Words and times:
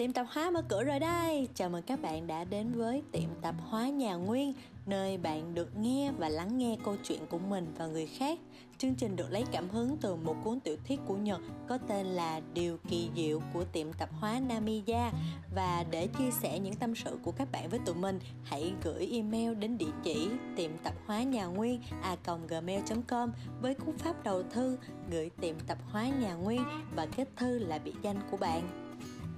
Tiệm 0.00 0.12
tạp 0.12 0.26
hóa 0.30 0.50
mở 0.50 0.62
cửa 0.68 0.84
rồi 0.84 0.98
đây. 0.98 1.48
Chào 1.54 1.68
mừng 1.68 1.82
các 1.82 2.02
bạn 2.02 2.26
đã 2.26 2.44
đến 2.44 2.72
với 2.72 3.02
tiệm 3.12 3.28
tạp 3.42 3.54
hóa 3.60 3.88
nhà 3.88 4.14
Nguyên, 4.14 4.54
nơi 4.86 5.18
bạn 5.18 5.54
được 5.54 5.76
nghe 5.76 6.12
và 6.18 6.28
lắng 6.28 6.58
nghe 6.58 6.76
câu 6.84 6.96
chuyện 7.04 7.26
của 7.30 7.38
mình 7.38 7.74
và 7.78 7.86
người 7.86 8.06
khác. 8.06 8.38
Chương 8.78 8.94
trình 8.94 9.16
được 9.16 9.30
lấy 9.30 9.44
cảm 9.52 9.68
hứng 9.68 9.96
từ 9.96 10.14
một 10.14 10.36
cuốn 10.44 10.60
tiểu 10.60 10.76
thuyết 10.88 11.00
của 11.06 11.16
Nhật 11.16 11.40
có 11.68 11.78
tên 11.78 12.06
là 12.06 12.40
Điều 12.54 12.76
kỳ 12.88 13.10
diệu 13.16 13.40
của 13.54 13.64
tiệm 13.64 13.92
tạp 13.92 14.12
hóa 14.12 14.40
Namiya 14.48 15.12
và 15.54 15.84
để 15.90 16.06
chia 16.06 16.30
sẻ 16.42 16.58
những 16.58 16.74
tâm 16.74 16.94
sự 16.94 17.18
của 17.22 17.32
các 17.32 17.52
bạn 17.52 17.68
với 17.68 17.80
tụi 17.86 17.94
mình, 17.94 18.18
hãy 18.44 18.72
gửi 18.84 19.08
email 19.12 19.54
đến 19.54 19.78
địa 19.78 19.92
chỉ 20.02 20.28
tiệm 20.56 20.70
tạp 20.82 20.94
hóa 21.06 21.22
nhà 21.22 21.46
Nguyên 21.46 21.80
a 22.02 22.16
gmail.com 22.48 23.32
với 23.62 23.74
cú 23.74 23.92
pháp 23.98 24.24
đầu 24.24 24.42
thư 24.42 24.78
gửi 25.10 25.30
tiệm 25.40 25.54
tạp 25.66 25.78
hóa 25.90 26.08
nhà 26.08 26.34
Nguyên 26.34 26.64
và 26.96 27.06
kết 27.16 27.28
thư 27.36 27.58
là 27.58 27.78
biệt 27.78 27.94
danh 28.02 28.16
của 28.30 28.36
bạn. 28.36 28.79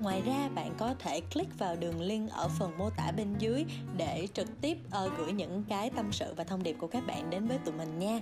Ngoài 0.02 0.22
ra 0.26 0.48
bạn 0.54 0.74
có 0.78 0.94
thể 0.98 1.20
click 1.34 1.58
vào 1.58 1.76
đường 1.76 2.00
link 2.00 2.30
ở 2.30 2.48
phần 2.58 2.78
mô 2.78 2.90
tả 2.96 3.12
bên 3.16 3.34
dưới 3.38 3.64
để 3.98 4.26
trực 4.34 4.48
tiếp 4.60 4.76
uh, 4.86 5.12
gửi 5.18 5.32
những 5.32 5.64
cái 5.68 5.90
tâm 5.96 6.12
sự 6.12 6.34
và 6.36 6.44
thông 6.44 6.62
điệp 6.62 6.76
của 6.78 6.86
các 6.86 7.06
bạn 7.06 7.30
đến 7.30 7.46
với 7.46 7.58
tụi 7.64 7.74
mình 7.74 7.98
nha. 7.98 8.20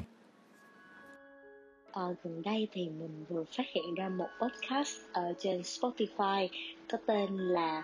Ờ, 1.92 2.14
gần 2.24 2.42
đây 2.42 2.68
thì 2.72 2.88
mình 2.88 3.24
vừa 3.28 3.44
phát 3.44 3.64
hiện 3.74 3.94
ra 3.94 4.08
một 4.08 4.28
podcast 4.40 5.00
ở 5.12 5.34
trên 5.38 5.60
Spotify 5.60 6.48
có 6.88 6.98
tên 7.06 7.36
là 7.36 7.82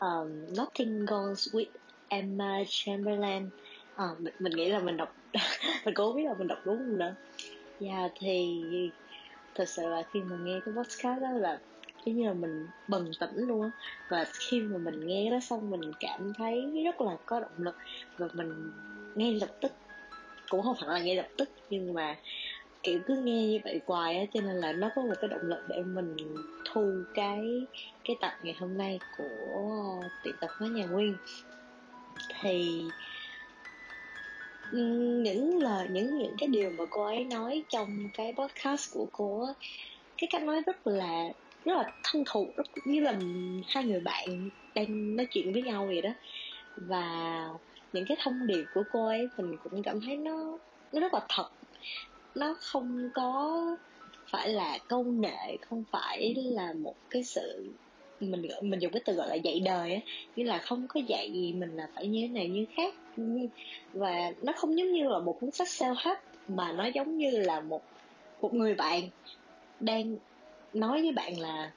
um, 0.00 0.28
Nothing 0.58 1.06
Goes 1.06 1.54
with 1.54 1.70
Emma 2.08 2.62
Chamberlain. 2.68 3.48
À, 3.96 4.06
mình, 4.18 4.34
mình 4.38 4.52
nghĩ 4.52 4.68
là 4.68 4.78
mình 4.78 4.96
đọc 4.96 5.14
mình 5.84 5.94
cố 5.94 6.12
biết 6.12 6.24
là 6.24 6.34
mình 6.34 6.48
đọc 6.48 6.58
đúng 6.64 6.78
không 6.78 6.98
nữa. 6.98 7.14
Dạ 7.80 7.98
yeah, 7.98 8.12
thì 8.20 8.62
thật 9.54 9.68
sự 9.68 9.88
là 9.88 10.02
khi 10.12 10.20
mà 10.20 10.36
nghe 10.36 10.60
cái 10.64 10.74
podcast 10.74 11.22
đó 11.22 11.30
là 11.30 11.58
cái 12.06 12.14
như 12.14 12.26
là 12.26 12.32
mình 12.32 12.66
bừng 12.88 13.10
tỉnh 13.20 13.36
luôn 13.36 13.62
á. 13.62 13.70
Và 14.08 14.24
khi 14.32 14.60
mà 14.60 14.78
mình 14.78 15.06
nghe 15.06 15.30
đó 15.30 15.40
xong, 15.40 15.70
mình 15.70 15.92
cảm 16.00 16.32
thấy 16.38 16.82
rất 16.84 17.00
là 17.00 17.16
có 17.26 17.40
động 17.40 17.58
lực. 17.58 17.76
Và 18.18 18.28
mình 18.34 18.70
ngay 19.14 19.34
lập 19.40 19.48
tức, 19.60 19.72
cũng 20.48 20.62
không 20.62 20.76
phải 20.80 20.88
là 20.88 20.98
ngay 21.06 21.16
lập 21.16 21.28
tức, 21.38 21.48
nhưng 21.70 21.94
mà, 21.94 22.16
kiểu, 22.82 23.00
cứ 23.06 23.16
nghe 23.16 23.46
như 23.46 23.58
vậy 23.64 23.80
hoài 23.86 24.18
á, 24.18 24.24
cho 24.34 24.40
nên 24.40 24.56
là 24.56 24.72
nó 24.72 24.90
có 24.96 25.02
một 25.02 25.14
cái 25.20 25.28
động 25.28 25.42
lực 25.42 25.64
để 25.68 25.82
mình 25.82 26.16
thu 26.64 26.92
cái 27.14 27.40
cái 28.04 28.16
tập 28.20 28.32
ngày 28.42 28.54
hôm 28.58 28.78
nay 28.78 28.98
của 29.18 30.02
tiệm 30.24 30.34
tập 30.40 30.50
hóa 30.58 30.68
nhà 30.68 30.86
nguyên. 30.86 31.16
Thì 32.40 32.82
những 34.72 35.62
lời 35.62 35.86
những 35.90 36.18
những 36.18 36.34
cái 36.38 36.48
điều 36.48 36.70
mà 36.70 36.84
cô 36.90 37.04
ấy 37.04 37.24
nói 37.24 37.64
trong 37.68 38.08
cái 38.14 38.34
podcast 38.38 38.94
của 38.94 39.06
cô 39.12 39.46
cái 40.18 40.28
cách 40.32 40.42
nói 40.42 40.62
rất 40.66 40.86
là 40.86 41.32
rất 41.66 41.74
là 41.74 41.92
thân 42.02 42.24
thuộc, 42.26 42.56
rất 42.56 42.66
như 42.84 43.00
là 43.00 43.18
hai 43.66 43.84
người 43.84 44.00
bạn 44.00 44.50
đang 44.74 45.16
nói 45.16 45.26
chuyện 45.30 45.52
với 45.52 45.62
nhau 45.62 45.86
vậy 45.86 46.02
đó. 46.02 46.10
Và 46.76 47.48
những 47.92 48.04
cái 48.08 48.16
thông 48.22 48.46
điệp 48.46 48.64
của 48.74 48.82
cô 48.92 49.06
ấy 49.06 49.28
mình 49.36 49.56
cũng 49.64 49.82
cảm 49.82 50.00
thấy 50.06 50.16
nó 50.16 50.58
nó 50.92 51.00
rất 51.00 51.14
là 51.14 51.20
thật. 51.28 51.48
Nó 52.34 52.56
không 52.60 53.10
có 53.14 53.60
phải 54.32 54.48
là 54.48 54.78
câu 54.88 55.04
nệ, 55.04 55.56
không 55.60 55.84
phải 55.92 56.34
là 56.36 56.72
một 56.72 56.94
cái 57.10 57.24
sự, 57.24 57.72
mình 58.20 58.42
mình 58.62 58.80
dùng 58.80 58.92
cái 58.92 59.02
từ 59.04 59.12
gọi 59.12 59.28
là 59.28 59.34
dạy 59.34 59.60
đời 59.64 59.94
á. 59.94 60.00
Như 60.36 60.44
là 60.44 60.58
không 60.58 60.86
có 60.88 61.00
dạy 61.08 61.32
gì 61.32 61.52
mình 61.52 61.76
là 61.76 61.88
phải 61.94 62.06
như 62.06 62.20
thế 62.22 62.28
này, 62.28 62.48
như 62.48 62.66
khác. 62.76 62.94
Và 63.92 64.32
nó 64.42 64.52
không 64.56 64.78
giống 64.78 64.92
như 64.92 65.08
là 65.08 65.18
một 65.18 65.36
cuốn 65.40 65.50
sách 65.50 65.68
self 65.68 65.94
help 66.04 66.18
mà 66.48 66.72
nó 66.72 66.86
giống 66.94 67.16
như 67.16 67.30
là 67.30 67.60
một 67.60 67.82
một 68.42 68.54
người 68.54 68.74
bạn 68.74 69.02
đang 69.80 70.16
nói 70.80 71.02
với 71.02 71.12
bạn 71.12 71.40
là 71.40 71.72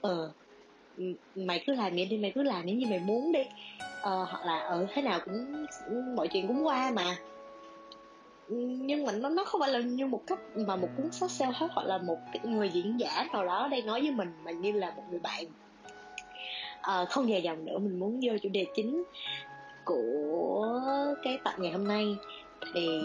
ờ 0.00 0.32
mày 1.34 1.64
cứ 1.66 1.74
làm 1.74 1.94
vậy 1.94 2.06
đi 2.06 2.18
mày 2.18 2.32
cứ 2.34 2.42
làm 2.42 2.66
những 2.66 2.80
gì 2.80 2.86
mày 2.86 2.98
muốn 2.98 3.32
đi. 3.32 3.42
Ờ, 4.02 4.24
hoặc 4.24 4.44
là 4.46 4.58
ờ 4.58 4.86
thế 4.94 5.02
nào 5.02 5.20
cũng 5.24 5.66
mọi 6.16 6.28
chuyện 6.28 6.48
cũng 6.48 6.66
qua 6.66 6.90
mà. 6.90 7.16
Nhưng 8.48 9.04
mà 9.04 9.12
nó 9.12 9.28
nó 9.28 9.44
không 9.44 9.60
phải 9.60 9.70
là 9.70 9.78
như 9.78 10.06
một 10.06 10.22
cách 10.26 10.38
mà 10.54 10.76
một 10.76 10.88
cuốn 10.96 11.12
sách 11.12 11.30
self 11.30 11.52
hết 11.52 11.68
hoặc 11.72 11.86
là 11.86 11.98
một 11.98 12.18
cái 12.32 12.52
người 12.52 12.70
diễn 12.74 13.00
giả 13.00 13.26
nào 13.32 13.46
đó 13.46 13.68
đang 13.70 13.86
nói 13.86 14.00
với 14.00 14.10
mình 14.10 14.28
mà 14.44 14.50
như 14.50 14.72
là 14.72 14.90
một 14.96 15.02
người 15.10 15.20
bạn. 15.20 15.44
À, 16.80 17.04
không 17.04 17.28
dài 17.28 17.42
dòng 17.42 17.64
nữa 17.64 17.78
mình 17.78 17.98
muốn 17.98 18.20
vô 18.22 18.32
chủ 18.42 18.48
đề 18.52 18.66
chính 18.74 19.04
của 19.84 20.80
cái 21.22 21.38
tập 21.44 21.54
ngày 21.58 21.72
hôm 21.72 21.88
nay. 21.88 22.16
Thì 22.74 23.00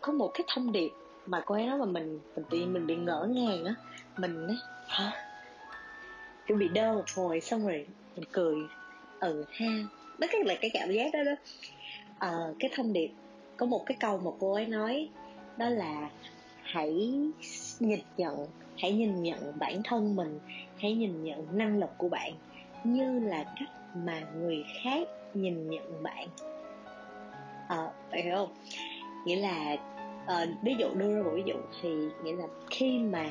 có 0.00 0.12
một 0.12 0.30
cái 0.34 0.44
thông 0.54 0.72
điệp 0.72 0.90
mà 1.26 1.42
cô 1.46 1.54
ấy 1.54 1.66
nói 1.66 1.78
mà 1.78 1.84
mình 1.84 2.20
mình 2.36 2.44
tự 2.50 2.66
mình 2.66 2.86
bị 2.86 2.96
ngỡ 2.96 3.28
ngàng 3.30 3.64
á. 3.64 3.74
Mình 4.16 4.46
ấy 4.46 4.58
hả? 4.88 5.12
Kiểu 6.46 6.56
bị 6.56 6.68
đơ 6.68 6.92
một 6.92 7.04
hồi 7.14 7.40
xong 7.40 7.66
rồi 7.66 7.86
mình 8.16 8.24
cười. 8.32 8.56
Ừ 9.20 9.44
ha. 9.52 9.66
Đó 10.18 10.26
cái 10.30 10.44
là 10.44 10.54
cái 10.60 10.70
cảm 10.74 10.92
giác 10.92 11.10
đó 11.12 11.18
đó. 11.24 11.32
À, 12.18 12.32
cái 12.58 12.70
thông 12.74 12.92
điệp 12.92 13.10
có 13.56 13.66
một 13.66 13.82
cái 13.86 13.96
câu 14.00 14.18
mà 14.18 14.30
cô 14.40 14.52
ấy 14.52 14.66
nói 14.66 15.08
đó 15.56 15.68
là 15.68 16.10
hãy 16.62 16.92
nhìn 17.80 18.00
nhận 18.16 18.46
hãy 18.78 18.92
nhìn 18.92 19.22
nhận 19.22 19.58
bản 19.58 19.82
thân 19.84 20.16
mình 20.16 20.40
hãy 20.78 20.94
nhìn 20.94 21.24
nhận 21.24 21.58
năng 21.58 21.78
lực 21.78 21.90
của 21.98 22.08
bạn 22.08 22.32
như 22.84 23.20
là 23.20 23.44
cách 23.44 23.68
mà 23.94 24.22
người 24.36 24.64
khác 24.82 25.08
nhìn 25.34 25.70
nhận 25.70 26.02
bạn. 26.02 26.28
Ờ, 27.68 27.86
à, 27.86 27.92
phải 28.10 28.22
hiểu 28.22 28.34
không? 28.36 28.54
Nghĩa 29.26 29.36
là 29.36 29.76
uh, 30.32 30.62
ví 30.62 30.74
dụ 30.78 30.86
đưa 30.94 31.16
ra 31.16 31.22
một 31.22 31.30
ví 31.34 31.42
dụ 31.46 31.54
thì 31.82 31.88
nghĩa 32.22 32.36
là 32.36 32.46
khi 32.70 32.98
mà 32.98 33.26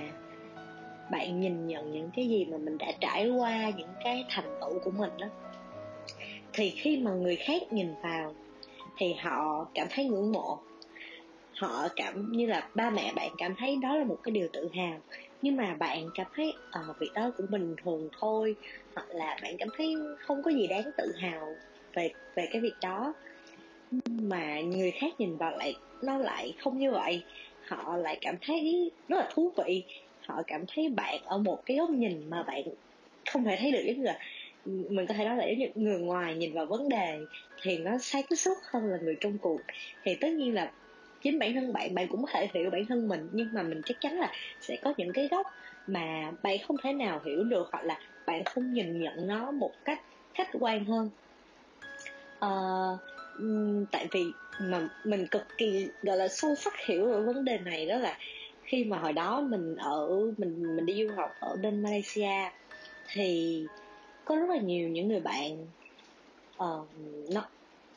bạn 1.12 1.40
nhìn 1.40 1.68
nhận 1.68 1.92
những 1.92 2.10
cái 2.16 2.28
gì 2.28 2.46
mà 2.46 2.58
mình 2.58 2.78
đã 2.78 2.92
trải 3.00 3.30
qua 3.30 3.70
những 3.78 3.94
cái 4.04 4.26
thành 4.30 4.58
tựu 4.62 4.80
của 4.80 4.92
mình 4.92 5.12
đó 5.20 5.28
thì 6.54 6.70
khi 6.70 6.98
mà 6.98 7.12
người 7.12 7.36
khác 7.36 7.74
nhìn 7.74 7.94
vào 8.04 8.36
thì 8.98 9.14
họ 9.14 9.68
cảm 9.74 9.88
thấy 9.90 10.06
ngưỡng 10.06 10.32
mộ. 10.32 10.60
Họ 11.56 11.88
cảm 11.96 12.32
như 12.32 12.46
là 12.46 12.70
ba 12.76 12.90
mẹ 12.90 13.14
bạn 13.16 13.32
cảm 13.38 13.56
thấy 13.56 13.78
đó 13.82 13.96
là 13.96 14.04
một 14.04 14.18
cái 14.24 14.32
điều 14.32 14.48
tự 14.54 14.70
hào 14.74 15.00
nhưng 15.42 15.56
mà 15.58 15.76
bạn 15.80 16.10
cảm 16.16 16.28
thấy 16.36 16.54
ờ 16.72 16.82
à, 16.88 16.94
việc 17.00 17.10
đó 17.14 17.32
cũng 17.38 17.46
bình 17.50 17.76
thường 17.84 18.10
thôi 18.20 18.56
hoặc 18.96 19.08
là 19.10 19.38
bạn 19.42 19.56
cảm 19.60 19.68
thấy 19.78 19.96
không 20.20 20.44
có 20.44 20.52
gì 20.52 20.68
đáng 20.68 20.92
tự 20.98 21.14
hào 21.22 21.56
về 21.94 22.10
về 22.36 22.48
cái 22.52 22.62
việc 22.62 22.76
đó 22.82 23.14
mà 24.08 24.62
người 24.62 24.92
khác 24.92 25.14
nhìn 25.20 25.38
vào 25.38 25.58
lại 25.58 25.76
nó 26.04 26.18
lại 26.18 26.54
không 26.60 26.80
như 26.80 26.92
vậy. 26.92 27.24
Họ 27.68 27.98
lại 27.98 28.18
cảm 28.22 28.36
thấy 28.42 28.92
rất 29.08 29.18
là 29.18 29.30
thú 29.34 29.52
vị. 29.58 29.84
Họ 30.28 30.42
cảm 30.48 30.66
thấy 30.68 30.90
bạn 30.90 31.22
ở 31.26 31.38
một 31.38 31.60
cái 31.66 31.78
góc 31.78 31.90
nhìn 31.90 32.30
mà 32.30 32.44
bạn 32.44 32.62
không 33.32 33.44
thể 33.44 33.58
thấy 33.60 33.72
được 33.72 33.84
giống 33.88 33.98
như 33.98 34.04
là 34.04 34.20
mình 34.66 35.06
có 35.08 35.14
thể 35.14 35.26
nói 35.26 35.38
là 35.38 35.46
giống 35.46 35.60
như 35.60 35.68
người 35.76 36.00
ngoài 36.00 36.36
nhìn 36.36 36.54
vào 36.54 36.66
vấn 36.66 36.90
đề 36.90 37.20
thì 37.62 37.78
nó 37.78 37.98
sáng 38.02 38.36
suốt 38.36 38.58
hơn 38.72 38.86
là 38.86 38.98
người 38.98 39.16
trong 39.20 39.38
cuộc. 39.38 39.60
Thì 40.04 40.16
tất 40.22 40.30
nhiên 40.30 40.54
là 40.54 40.72
chính 41.24 41.40
bản 41.40 41.54
thân 41.54 41.74
bạn 41.74 41.96
bạn 41.96 42.08
cũng 42.08 42.22
có 42.26 42.30
thể 42.32 42.50
hiểu 42.54 42.70
bản 42.70 42.86
thân 42.86 43.08
mình 43.08 43.30
nhưng 43.32 43.48
mà 43.54 43.64
mình 43.64 43.82
chắc 43.86 43.98
chắn 44.00 44.20
là 44.20 44.32
sẽ 44.62 44.78
có 44.84 44.94
những 44.98 45.14
cái 45.14 45.28
góc 45.32 45.48
mà 45.88 46.32
bạn 46.44 46.58
không 46.68 46.78
thể 46.84 46.94
nào 46.94 47.22
hiểu 47.26 47.44
được 47.44 47.68
hoặc 47.72 47.86
là 47.86 48.00
bạn 48.26 48.44
không 48.44 48.74
nhìn 48.74 49.02
nhận 49.02 49.28
nó 49.28 49.52
một 49.52 49.72
cách 49.86 50.02
khách 50.34 50.50
quan 50.60 50.86
hơn. 50.86 51.10
Uh, 52.46 53.00
tại 53.92 54.08
vì 54.12 54.26
mà 54.62 54.90
mình 55.04 55.28
cực 55.28 55.58
kỳ 55.58 55.88
gọi 56.04 56.18
là 56.18 56.28
sâu 56.28 56.56
sắc 56.56 56.74
hiểu 56.86 57.12
ở 57.12 57.22
vấn 57.22 57.46
đề 57.46 57.58
này 57.58 57.86
đó 57.86 57.98
là 57.98 58.18
khi 58.64 58.84
mà 58.84 58.98
hồi 58.98 59.14
đó 59.14 59.42
mình 59.42 59.76
ở 59.76 60.10
mình 60.38 60.76
mình 60.76 60.86
đi 60.86 61.08
du 61.08 61.14
học 61.16 61.32
ở 61.40 61.56
bên 61.56 61.84
Malaysia 61.84 62.50
thì 63.14 63.64
có 64.26 64.36
rất 64.36 64.50
là 64.50 64.58
nhiều 64.58 64.90
những 64.90 65.08
người 65.08 65.20
bạn 65.20 65.68
uh, 66.64 66.88
nó 67.34 67.46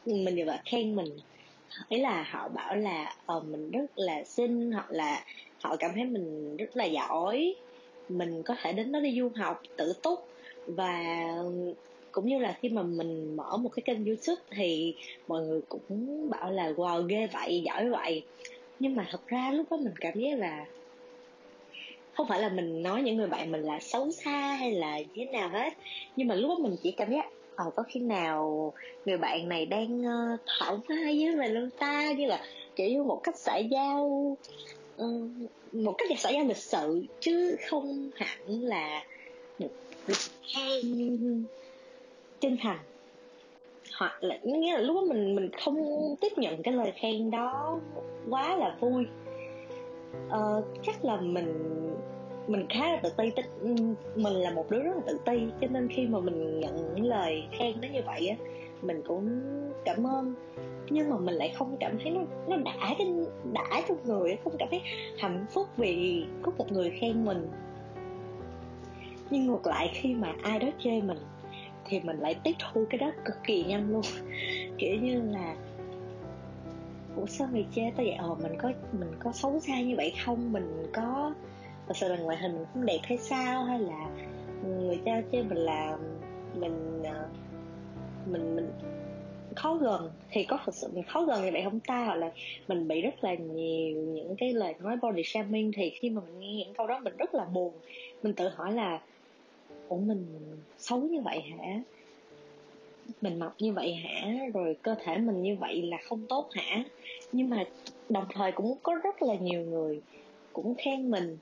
mình 0.06 0.36
đều 0.36 0.46
là 0.46 0.62
khen 0.64 0.96
mình. 0.96 1.18
Ấy 1.90 2.00
là 2.00 2.22
họ 2.30 2.48
bảo 2.48 2.76
là 2.76 3.16
uh, 3.36 3.44
mình 3.44 3.70
rất 3.70 3.98
là 3.98 4.24
xinh 4.24 4.72
hoặc 4.72 4.90
là 4.90 5.24
họ 5.62 5.76
cảm 5.76 5.90
thấy 5.94 6.04
mình 6.04 6.56
rất 6.56 6.76
là 6.76 6.84
giỏi 6.84 7.54
mình 8.08 8.42
có 8.42 8.56
thể 8.62 8.72
đến 8.72 8.92
đó 8.92 9.00
đi 9.00 9.18
du 9.18 9.30
học 9.36 9.62
tự 9.76 9.92
túc 10.02 10.28
và 10.66 11.24
cũng 12.12 12.26
như 12.26 12.38
là 12.38 12.56
khi 12.60 12.68
mà 12.68 12.82
mình 12.82 13.36
mở 13.36 13.56
một 13.56 13.68
cái 13.68 13.82
kênh 13.82 14.04
youtube 14.04 14.42
thì 14.50 14.94
mọi 15.28 15.42
người 15.42 15.60
cũng 15.68 16.30
bảo 16.30 16.50
là 16.50 16.70
wow 16.70 17.02
ghê 17.02 17.28
vậy 17.32 17.62
giỏi 17.64 17.90
vậy. 17.90 18.22
Nhưng 18.78 18.96
mà 18.96 19.06
thật 19.10 19.26
ra 19.26 19.50
lúc 19.50 19.66
đó 19.70 19.76
mình 19.76 19.94
cảm 20.00 20.20
giác 20.20 20.38
là 20.38 20.66
không 22.14 22.28
phải 22.28 22.40
là 22.40 22.48
mình 22.48 22.82
nói 22.82 23.02
những 23.02 23.16
người 23.16 23.26
bạn 23.26 23.52
mình 23.52 23.62
là 23.62 23.80
xấu 23.80 24.10
xa 24.10 24.54
hay 24.54 24.72
là 24.72 24.98
như 24.98 25.06
thế 25.14 25.24
nào 25.24 25.48
hết. 25.48 25.72
Nhưng 26.16 26.28
mà 26.28 26.34
lúc 26.34 26.48
đó 26.48 26.56
mình 26.58 26.76
chỉ 26.82 26.90
cảm 26.92 27.10
giác 27.12 27.26
ờ 27.58 27.70
có 27.76 27.82
khi 27.88 28.00
nào 28.00 28.72
người 29.06 29.18
bạn 29.18 29.48
này 29.48 29.66
đang 29.66 30.02
ờ, 30.02 30.34
uh, 30.34 30.40
thoải 30.46 30.76
mái 30.88 31.18
với 31.24 31.36
mình 31.36 31.54
luôn 31.54 31.70
ta 31.78 32.12
như 32.12 32.26
là 32.26 32.44
kiểu 32.76 32.88
như 32.88 33.02
một 33.02 33.20
cách 33.22 33.38
xã 33.38 33.56
giao 33.56 34.36
uh, 35.02 35.30
một 35.72 35.94
cách 35.98 36.08
xã 36.18 36.30
giao 36.30 36.44
lịch 36.44 36.56
sự 36.56 37.04
chứ 37.20 37.56
không 37.66 38.10
hẳn 38.14 38.62
là 38.62 39.04
một 39.58 39.68
hay 40.54 40.82
chân 42.40 42.56
thành 42.60 42.78
hoặc 43.98 44.24
là 44.24 44.38
nghĩa 44.44 44.72
là 44.72 44.80
lúc 44.80 44.96
đó 44.96 45.02
mình 45.14 45.34
mình 45.34 45.50
không 45.64 45.76
tiếp 46.20 46.32
nhận 46.36 46.62
cái 46.62 46.74
lời 46.74 46.92
khen 46.96 47.30
đó 47.30 47.80
quá 48.30 48.56
là 48.56 48.76
vui. 48.80 49.06
Ờ, 50.28 50.62
chắc 50.82 51.04
là 51.04 51.20
mình 51.20 51.78
mình 52.46 52.66
khá 52.68 52.92
là 52.92 53.00
tự 53.02 53.10
ti 53.16 53.42
mình 54.16 54.32
là 54.32 54.50
một 54.50 54.70
đứa 54.70 54.82
rất 54.82 54.96
là 54.96 55.02
tự 55.06 55.18
ti 55.24 55.46
cho 55.60 55.66
nên 55.70 55.88
khi 55.88 56.06
mà 56.06 56.20
mình 56.20 56.60
nhận 56.60 56.76
những 56.94 57.04
lời 57.04 57.42
khen 57.58 57.80
nó 57.80 57.88
như 57.88 58.00
vậy 58.06 58.28
á 58.28 58.36
mình 58.82 59.02
cũng 59.06 59.40
cảm 59.84 60.06
ơn. 60.06 60.34
Nhưng 60.90 61.10
mà 61.10 61.16
mình 61.18 61.34
lại 61.34 61.52
không 61.58 61.76
cảm 61.80 61.98
thấy 62.02 62.10
nó 62.10 62.20
nó 62.48 62.56
đã 62.56 62.94
cái 62.98 63.06
đã 63.52 63.82
trong 63.88 63.98
người 64.04 64.36
không 64.44 64.52
cảm 64.58 64.68
thấy 64.70 64.80
hạnh 65.18 65.46
phúc 65.50 65.66
vì 65.76 66.24
có 66.42 66.52
một 66.58 66.72
người 66.72 66.90
khen 67.00 67.24
mình. 67.24 67.48
Nhưng 69.30 69.46
ngược 69.46 69.66
lại 69.66 69.90
khi 69.94 70.14
mà 70.14 70.34
ai 70.42 70.58
đó 70.58 70.68
chê 70.84 71.00
mình 71.00 71.18
thì 71.88 72.00
mình 72.00 72.18
lại 72.18 72.36
tiếp 72.42 72.52
thu 72.58 72.84
cái 72.90 72.98
đó 72.98 73.12
cực 73.24 73.36
kỳ 73.46 73.64
nhanh 73.64 73.92
luôn. 73.92 74.02
Kiểu 74.78 74.96
như 74.96 75.22
là, 75.32 75.56
ủa, 77.16 77.26
sao 77.26 77.48
mày 77.52 77.66
chê 77.74 77.82
tao 77.96 78.06
vậy? 78.06 78.14
Ờ 78.14 78.34
mình 78.42 78.52
có 78.58 78.72
mình 78.92 79.10
có 79.18 79.32
xấu 79.32 79.60
xa 79.60 79.80
như 79.80 79.94
vậy 79.96 80.12
không? 80.24 80.52
Mình 80.52 80.86
có 80.92 81.34
thật 81.86 81.96
sự 81.96 82.08
là 82.08 82.16
ngoại 82.16 82.36
hình 82.36 82.52
mình 82.52 82.64
không 82.74 82.86
đẹp 82.86 83.00
hay 83.02 83.18
sao? 83.18 83.64
Hay 83.64 83.78
là 83.78 84.08
người 84.64 85.00
ta 85.04 85.22
chê 85.32 85.42
mình 85.42 85.58
là, 85.58 85.98
mình 86.54 87.02
ờ, 87.04 87.28
mình 88.26 88.56
mình 88.56 88.70
khó 89.56 89.74
gần? 89.74 90.10
Thì 90.30 90.44
có 90.44 90.58
thật 90.64 90.74
sự 90.74 90.88
mình 90.94 91.04
khó 91.04 91.24
gần 91.24 91.44
như 91.44 91.50
vậy 91.52 91.62
không 91.64 91.80
ta? 91.80 92.04
Hoặc 92.04 92.14
là 92.14 92.30
mình 92.68 92.88
bị 92.88 93.00
rất 93.00 93.24
là 93.24 93.34
nhiều 93.34 93.96
những 94.02 94.36
cái 94.38 94.52
lời 94.52 94.74
nói 94.80 94.96
body 95.02 95.22
shaming, 95.24 95.72
thì 95.72 95.90
khi 95.90 96.10
mà 96.10 96.22
mình 96.26 96.38
nghe 96.40 96.54
những 96.56 96.74
câu 96.74 96.86
đó 96.86 96.98
mình 96.98 97.16
rất 97.18 97.34
là 97.34 97.44
buồn. 97.44 97.72
Mình 98.22 98.34
tự 98.34 98.48
hỏi 98.48 98.72
là 98.72 99.00
ủa 99.88 99.96
mình 99.96 100.26
xấu 100.78 101.00
như 101.00 101.20
vậy 101.20 101.40
hả? 101.40 101.80
Mình 103.20 103.38
mập 103.38 103.54
như 103.58 103.72
vậy 103.72 103.94
hả? 103.94 104.32
Rồi 104.54 104.76
cơ 104.82 104.94
thể 105.04 105.18
mình 105.18 105.42
như 105.42 105.56
vậy 105.56 105.82
là 105.82 105.96
không 106.02 106.26
tốt 106.28 106.48
hả? 106.52 106.84
Nhưng 107.32 107.50
mà 107.50 107.64
đồng 108.08 108.24
thời 108.34 108.52
cũng 108.52 108.74
có 108.82 108.94
rất 108.94 109.22
là 109.22 109.34
nhiều 109.34 109.60
người 109.60 110.00
cũng 110.52 110.74
khen 110.74 111.10
mình 111.10 111.38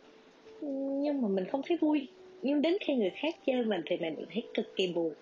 nhưng 1.03 1.23
mà 1.23 1.29
mình 1.29 1.45
không 1.45 1.63
thấy 1.69 1.77
vui. 1.77 2.09
Nhưng 2.43 2.63
đến 2.63 2.77
khi 2.81 2.95
người 2.95 3.11
khác 3.11 3.37
chơi 3.47 3.65
mình 3.65 3.81
thì 3.87 3.97
mình 3.97 4.15
thấy 4.33 4.43
cực 4.55 4.77
kỳ 4.77 4.93
buồn. 4.93 5.13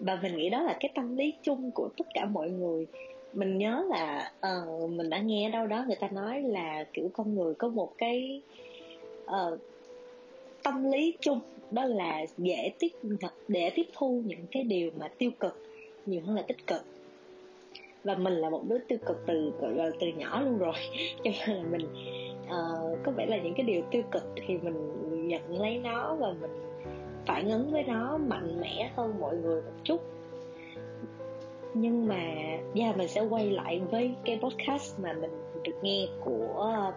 Và 0.00 0.18
mình 0.22 0.36
nghĩ 0.36 0.50
đó 0.50 0.62
là 0.62 0.76
cái 0.80 0.90
tâm 0.94 1.16
lý 1.16 1.32
chung 1.42 1.70
của 1.70 1.88
tất 1.96 2.06
cả 2.14 2.24
mọi 2.24 2.50
người. 2.50 2.86
Mình 3.32 3.58
nhớ 3.58 3.84
là 3.88 4.32
uh, 4.46 4.90
mình 4.90 5.10
đã 5.10 5.18
nghe 5.18 5.50
đâu 5.50 5.66
đó 5.66 5.84
người 5.86 5.96
ta 6.00 6.08
nói 6.08 6.42
là 6.42 6.84
kiểu 6.92 7.10
con 7.12 7.34
người 7.34 7.54
có 7.54 7.68
một 7.68 7.92
cái 7.98 8.42
uh, 9.24 9.58
tâm 10.62 10.90
lý 10.90 11.14
chung 11.20 11.40
đó 11.70 11.84
là 11.84 12.24
dễ 12.38 12.72
tiếp 12.78 12.88
để 13.48 13.70
tiếp 13.74 13.86
thu 13.92 14.22
những 14.26 14.46
cái 14.50 14.62
điều 14.62 14.90
mà 14.98 15.08
tiêu 15.18 15.30
cực 15.40 15.68
nhiều 16.06 16.22
hơn 16.26 16.36
là 16.36 16.42
tích 16.42 16.66
cực. 16.66 16.82
Và 18.04 18.14
mình 18.14 18.32
là 18.32 18.50
một 18.50 18.62
đứa 18.68 18.78
tiêu 18.78 18.98
cực 19.06 19.16
từ 19.26 19.52
gọi 19.60 19.72
là 19.72 19.84
ờ, 19.84 19.90
từ 20.00 20.06
nhỏ 20.06 20.40
luôn 20.40 20.58
rồi. 20.58 20.74
Cho 21.24 21.30
nên 21.46 21.56
là 21.56 21.62
mình 21.70 21.86
uh, 22.44 22.98
có 23.04 23.12
vẻ 23.12 23.26
là 23.26 23.36
những 23.36 23.54
cái 23.54 23.66
điều 23.66 23.82
tiêu 23.90 24.02
cực 24.10 24.22
thì 24.46 24.58
mình 24.58 25.28
nhận 25.28 25.60
lấy 25.60 25.78
nó 25.78 26.14
và 26.14 26.32
mình 26.40 26.50
phản 27.26 27.50
ứng 27.50 27.70
với 27.72 27.84
nó 27.84 28.18
mạnh 28.18 28.60
mẽ 28.60 28.90
hơn 28.96 29.14
mọi 29.20 29.36
người 29.36 29.62
một 29.62 29.72
chút. 29.84 30.00
Nhưng 31.74 32.08
mà 32.08 32.24
yeah, 32.74 32.96
mình 32.96 33.08
sẽ 33.08 33.20
quay 33.20 33.50
lại 33.50 33.80
với 33.90 34.14
cái 34.24 34.38
podcast 34.42 35.00
mà 35.00 35.12
mình 35.12 35.30
được 35.64 35.76
nghe 35.82 36.06
của 36.24 36.92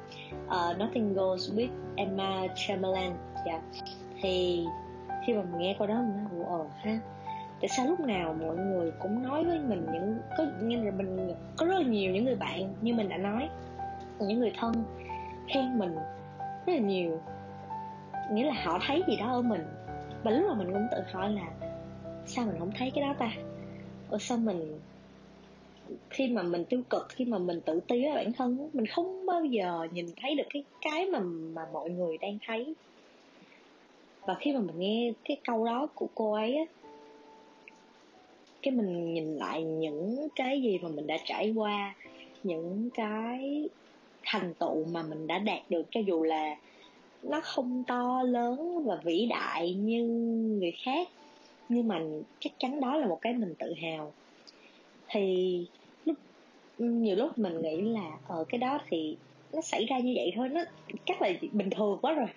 uh, 0.46 0.78
Nothing 0.80 1.14
Goes 1.14 1.52
with 1.52 1.70
Emma 1.96 2.48
Chamberlain. 2.56 3.12
Yeah 3.46 3.62
thì 4.22 4.66
khi 5.26 5.34
mà 5.34 5.42
mình 5.42 5.62
nghe 5.62 5.76
câu 5.80 5.88
đó 5.88 5.96
mình 5.96 6.24
nói 6.24 6.46
ồ 6.48 6.58
ờ, 6.58 6.66
ha. 6.78 7.00
Tại 7.62 7.70
sao 7.70 7.88
lúc 7.88 8.00
nào 8.00 8.36
mọi 8.42 8.56
người 8.56 8.92
cũng 9.00 9.24
nói 9.24 9.44
với 9.46 9.60
mình 9.60 9.88
những, 9.94 10.18
có, 10.38 10.46
nghe 10.62 10.78
là 10.78 10.92
mình 10.92 11.34
có 11.58 11.66
rất 11.66 11.76
là 11.76 11.88
nhiều 11.88 12.12
những 12.12 12.26
người 12.26 12.36
bạn 12.36 12.74
như 12.82 12.94
mình 12.94 13.10
đã 13.10 13.18
nói 13.18 13.50
những 14.20 14.40
người 14.40 14.54
thân 14.58 14.74
khen 15.48 15.80
mình 15.80 15.96
rất 16.66 16.74
là 16.74 16.80
nhiều. 16.80 17.22
Nghĩa 18.32 18.46
là 18.46 18.54
họ 18.64 18.80
thấy 18.88 19.04
gì 19.08 19.16
đó 19.16 19.32
ở 19.32 19.42
mình. 19.42 19.62
Và 20.24 20.32
lúc 20.32 20.48
mà 20.48 20.54
mình 20.54 20.74
cũng 20.74 20.88
tự 20.92 20.98
hỏi 21.12 21.32
là, 21.32 21.48
sao 22.26 22.46
mình 22.46 22.56
không 22.60 22.72
thấy 22.78 22.92
cái 22.96 23.04
đó 23.04 23.16
ta? 23.20 23.32
Ở 24.10 24.18
sao 24.20 24.38
mình, 24.38 24.80
khi 26.10 26.28
mà 26.28 26.44
mình 26.44 26.66
tiêu 26.66 26.82
cực, 26.90 27.08
khi 27.10 27.26
mà 27.26 27.38
mình 27.38 27.62
tự 27.62 27.80
ti 27.88 28.04
với 28.04 28.16
bản 28.16 28.34
thân 28.34 28.70
mình 28.74 28.86
không 28.86 29.26
bao 29.26 29.46
giờ 29.46 29.88
nhìn 29.92 30.06
thấy 30.22 30.36
được 30.36 30.48
cái 30.50 30.64
cái 30.82 31.06
mà 31.06 31.20
mà 31.54 31.62
mọi 31.74 31.90
người 31.90 32.18
đang 32.18 32.38
thấy 32.48 32.76
và 34.26 34.36
khi 34.40 34.54
mà 34.54 34.60
mình 34.60 34.80
nghe 34.80 35.14
cái 35.26 35.38
câu 35.44 35.66
đó 35.66 35.88
của 35.96 36.08
cô 36.16 36.34
ấy 36.34 36.56
á 36.56 36.64
cái 38.62 38.74
mình 38.74 39.14
nhìn 39.14 39.36
lại 39.36 39.64
những 39.64 40.28
cái 40.36 40.62
gì 40.62 40.80
mà 40.82 40.90
mình 40.90 41.08
đã 41.08 41.18
trải 41.26 41.54
qua 41.56 41.96
những 42.44 42.90
cái 42.94 43.70
thành 44.24 44.54
tựu 44.54 44.86
mà 44.86 45.04
mình 45.04 45.28
đã 45.28 45.40
đạt 45.40 45.62
được 45.70 45.84
cho 45.92 46.00
dù 46.00 46.24
là 46.24 46.56
nó 47.24 47.42
không 47.44 47.84
to 47.88 48.24
lớn 48.24 48.84
và 48.86 48.96
vĩ 49.04 49.28
đại 49.30 49.74
như 49.74 50.08
người 50.60 50.74
khác 50.86 51.08
nhưng 51.72 51.88
mà 51.88 52.02
chắc 52.40 52.54
chắn 52.60 52.82
đó 52.82 52.98
là 52.98 53.08
một 53.08 53.18
cái 53.22 53.34
mình 53.34 53.56
tự 53.60 53.74
hào. 53.82 54.14
Thì 55.08 55.66
lúc 56.06 56.18
nhiều 56.78 57.16
lúc 57.16 57.38
mình 57.38 57.62
nghĩ 57.62 57.82
là 57.82 58.18
ở 58.28 58.38
ờ, 58.38 58.44
cái 58.50 58.60
đó 58.60 58.80
thì 58.90 59.16
nó 59.54 59.62
xảy 59.62 59.86
ra 59.86 60.00
như 60.00 60.14
vậy 60.16 60.32
thôi 60.36 60.50
nó 60.50 60.62
chắc 61.06 61.22
là 61.22 61.34
bình 61.52 61.70
thường 61.70 62.00
quá 62.02 62.14
rồi 62.14 62.28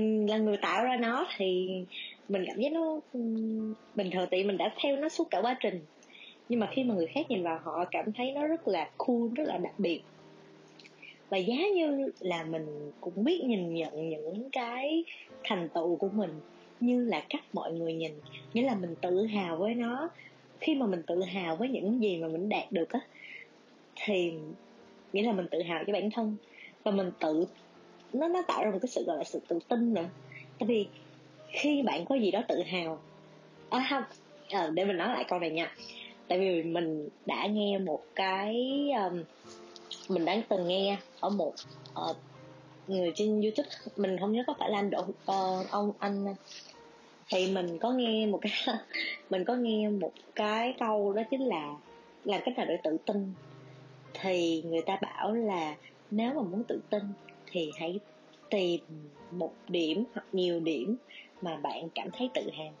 mình 0.00 0.26
là 0.26 0.38
người 0.38 0.56
tạo 0.56 0.84
ra 0.84 0.96
nó 0.96 1.26
thì 1.36 1.68
mình 2.28 2.44
cảm 2.46 2.60
giác 2.60 2.72
nó 2.72 3.00
ừ, 3.12 3.20
bình 3.94 4.10
thường 4.12 4.28
tại 4.30 4.44
mình 4.44 4.56
đã 4.56 4.74
theo 4.82 4.96
nó 4.96 5.08
suốt 5.08 5.30
cả 5.30 5.40
quá 5.42 5.56
trình. 5.60 5.80
Nhưng 6.48 6.60
mà 6.60 6.68
khi 6.72 6.84
mà 6.84 6.94
người 6.94 7.06
khác 7.06 7.30
nhìn 7.30 7.42
vào 7.42 7.60
họ 7.62 7.84
cảm 7.90 8.12
thấy 8.12 8.32
nó 8.32 8.46
rất 8.46 8.68
là 8.68 8.90
cool, 8.96 9.28
rất 9.36 9.44
là 9.46 9.58
đặc 9.58 9.74
biệt. 9.78 10.00
Và 11.30 11.36
giá 11.36 11.56
như 11.74 12.10
là 12.20 12.44
mình 12.44 12.92
cũng 13.00 13.24
biết 13.24 13.44
nhìn 13.44 13.74
nhận 13.74 14.08
những 14.08 14.50
cái 14.50 15.04
thành 15.44 15.68
tựu 15.68 15.96
của 15.96 16.08
mình 16.08 16.30
như 16.80 17.04
là 17.04 17.24
cách 17.28 17.42
mọi 17.52 17.72
người 17.72 17.94
nhìn. 17.94 18.12
Nghĩa 18.54 18.62
là 18.62 18.74
mình 18.74 18.94
tự 19.00 19.26
hào 19.26 19.56
với 19.56 19.74
nó. 19.74 20.08
Khi 20.60 20.74
mà 20.74 20.86
mình 20.86 21.02
tự 21.06 21.22
hào 21.22 21.56
với 21.56 21.68
những 21.68 22.02
gì 22.02 22.16
mà 22.16 22.28
mình 22.28 22.48
đạt 22.48 22.72
được 22.72 22.90
á, 22.90 23.00
thì 23.96 24.32
nghĩa 25.12 25.22
là 25.22 25.32
mình 25.32 25.46
tự 25.50 25.62
hào 25.62 25.84
với 25.86 25.92
bản 25.92 26.10
thân. 26.10 26.36
Và 26.84 26.90
mình 26.90 27.10
tự 27.20 27.46
nó 28.12 28.28
nó 28.28 28.42
tạo 28.42 28.64
ra 28.64 28.70
một 28.70 28.78
cái 28.82 28.88
sự 28.88 29.04
gọi 29.04 29.16
là 29.18 29.24
sự 29.24 29.40
tự 29.48 29.58
tin 29.68 29.94
nữa 29.94 30.06
tại 30.58 30.66
vì 30.66 30.86
khi 31.52 31.82
bạn 31.82 32.04
có 32.04 32.14
gì 32.14 32.30
đó 32.30 32.42
tự 32.48 32.62
hào 32.62 32.98
à 33.70 33.86
không 33.90 34.02
à, 34.50 34.70
để 34.74 34.84
mình 34.84 34.96
nói 34.96 35.08
lại 35.08 35.24
câu 35.28 35.38
này 35.38 35.50
nha. 35.50 35.74
Tại 36.28 36.38
vì 36.38 36.62
mình 36.62 37.08
đã 37.26 37.46
nghe 37.46 37.78
một 37.78 38.00
cái 38.14 38.56
um, 38.96 39.22
mình 40.08 40.24
đã 40.24 40.42
từng 40.48 40.68
nghe 40.68 40.98
ở 41.20 41.30
một 41.30 41.54
uh, 42.10 42.16
người 42.86 43.12
trên 43.14 43.40
youtube 43.40 43.68
mình 43.96 44.16
không 44.20 44.32
nhớ 44.32 44.42
có 44.46 44.54
phải 44.58 44.70
là 44.70 44.78
anh 44.78 44.90
độ 44.90 45.00
uh, 45.00 45.14
ờ, 45.26 45.64
ông 45.70 45.92
anh 45.98 46.24
ờ, 46.24 46.32
thì 47.30 47.52
mình 47.52 47.78
có 47.78 47.90
nghe 47.90 48.26
một 48.26 48.38
cái 48.42 48.52
mình 49.30 49.44
có 49.44 49.54
nghe 49.54 49.88
một 49.88 50.12
cái 50.34 50.74
câu 50.78 51.12
đó 51.12 51.22
chính 51.30 51.44
là 51.44 51.74
làm 52.24 52.40
cách 52.44 52.56
nào 52.56 52.66
để 52.66 52.78
tự 52.84 52.96
tin. 53.06 53.32
Thì 54.14 54.62
người 54.62 54.82
ta 54.82 54.98
bảo 55.02 55.34
là 55.34 55.76
nếu 56.10 56.34
mà 56.34 56.42
muốn 56.42 56.64
tự 56.64 56.80
tin 56.90 57.02
thì 57.50 57.70
hãy 57.76 58.00
tìm 58.50 58.80
một 59.30 59.52
điểm 59.68 60.04
hoặc 60.14 60.26
nhiều 60.32 60.60
điểm 60.60 60.96
mà 61.42 61.56
bạn 61.56 61.88
cảm 61.94 62.08
thấy 62.10 62.30
tự 62.34 62.50
hào. 62.52 62.72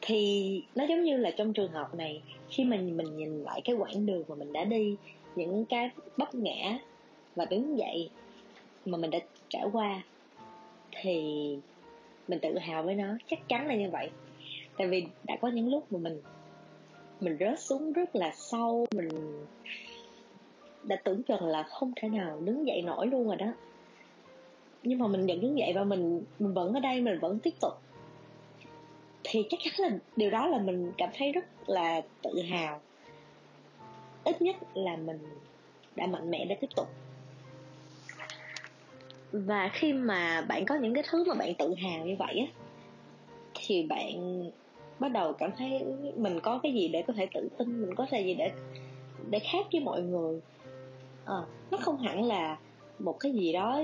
Thì 0.00 0.62
nó 0.74 0.84
giống 0.84 1.04
như 1.04 1.16
là 1.16 1.30
trong 1.30 1.52
trường 1.52 1.72
hợp 1.72 1.94
này, 1.94 2.22
khi 2.50 2.64
mình 2.64 2.96
mình 2.96 3.16
nhìn 3.16 3.42
lại 3.42 3.60
cái 3.64 3.76
quãng 3.76 4.06
đường 4.06 4.22
mà 4.28 4.34
mình 4.34 4.52
đã 4.52 4.64
đi, 4.64 4.96
những 5.36 5.64
cái 5.64 5.90
vấp 6.16 6.34
ngã 6.34 6.78
và 7.34 7.44
đứng 7.44 7.78
dậy 7.78 8.10
mà 8.84 8.98
mình 8.98 9.10
đã 9.10 9.18
trải 9.48 9.64
qua, 9.72 10.02
thì 11.00 11.22
mình 12.28 12.38
tự 12.42 12.58
hào 12.58 12.82
với 12.82 12.94
nó. 12.94 13.16
Chắc 13.26 13.48
chắn 13.48 13.66
là 13.66 13.74
như 13.74 13.90
vậy. 13.90 14.10
Tại 14.78 14.88
vì 14.88 15.04
đã 15.24 15.36
có 15.40 15.48
những 15.48 15.68
lúc 15.68 15.92
mà 15.92 15.98
mình 15.98 16.22
mình 17.20 17.36
rớt 17.40 17.60
xuống 17.60 17.92
rất 17.92 18.16
là 18.16 18.32
sâu, 18.34 18.86
mình 18.94 19.08
đã 20.82 20.96
tưởng 21.04 21.22
chừng 21.22 21.46
là 21.46 21.62
không 21.62 21.92
thể 21.96 22.08
nào 22.08 22.40
đứng 22.40 22.66
dậy 22.66 22.82
nổi 22.82 23.06
luôn 23.06 23.26
rồi 23.26 23.36
đó 23.36 23.52
nhưng 24.82 24.98
mà 24.98 25.06
mình 25.06 25.26
vẫn 25.26 25.40
đứng 25.40 25.58
dậy 25.58 25.72
và 25.74 25.84
mình 25.84 26.24
mình 26.38 26.54
vẫn 26.54 26.74
ở 26.74 26.80
đây 26.80 27.00
mình 27.00 27.18
vẫn 27.18 27.38
tiếp 27.38 27.54
tục. 27.60 27.72
Thì 29.24 29.46
chắc 29.50 29.60
chắn 29.62 29.72
là 29.78 29.98
điều 30.16 30.30
đó 30.30 30.46
là 30.46 30.58
mình 30.58 30.92
cảm 30.98 31.10
thấy 31.18 31.32
rất 31.32 31.44
là 31.66 32.00
tự 32.22 32.42
hào. 32.42 32.80
Ít 34.24 34.42
nhất 34.42 34.56
là 34.74 34.96
mình 34.96 35.18
đã 35.96 36.06
mạnh 36.06 36.30
mẽ 36.30 36.44
để 36.44 36.56
tiếp 36.60 36.68
tục. 36.76 36.88
Và 39.32 39.70
khi 39.72 39.92
mà 39.92 40.40
bạn 40.48 40.64
có 40.66 40.74
những 40.74 40.94
cái 40.94 41.04
thứ 41.10 41.24
mà 41.28 41.34
bạn 41.34 41.54
tự 41.54 41.74
hào 41.74 42.06
như 42.06 42.16
vậy 42.18 42.38
á 42.38 42.46
thì 43.54 43.82
bạn 43.82 44.44
bắt 44.98 45.08
đầu 45.08 45.32
cảm 45.32 45.50
thấy 45.58 45.84
mình 46.16 46.40
có 46.40 46.60
cái 46.62 46.72
gì 46.72 46.88
để 46.88 47.02
có 47.06 47.12
thể 47.12 47.26
tự 47.34 47.48
tin 47.58 47.80
mình 47.80 47.94
có 47.94 48.06
cái 48.10 48.24
gì 48.24 48.34
để 48.34 48.50
để 49.30 49.38
khác 49.38 49.66
với 49.72 49.80
mọi 49.80 50.02
người. 50.02 50.40
À, 51.24 51.36
nó 51.70 51.78
không 51.80 51.98
hẳn 51.98 52.24
là 52.24 52.58
một 52.98 53.16
cái 53.20 53.32
gì 53.32 53.52
đó 53.52 53.80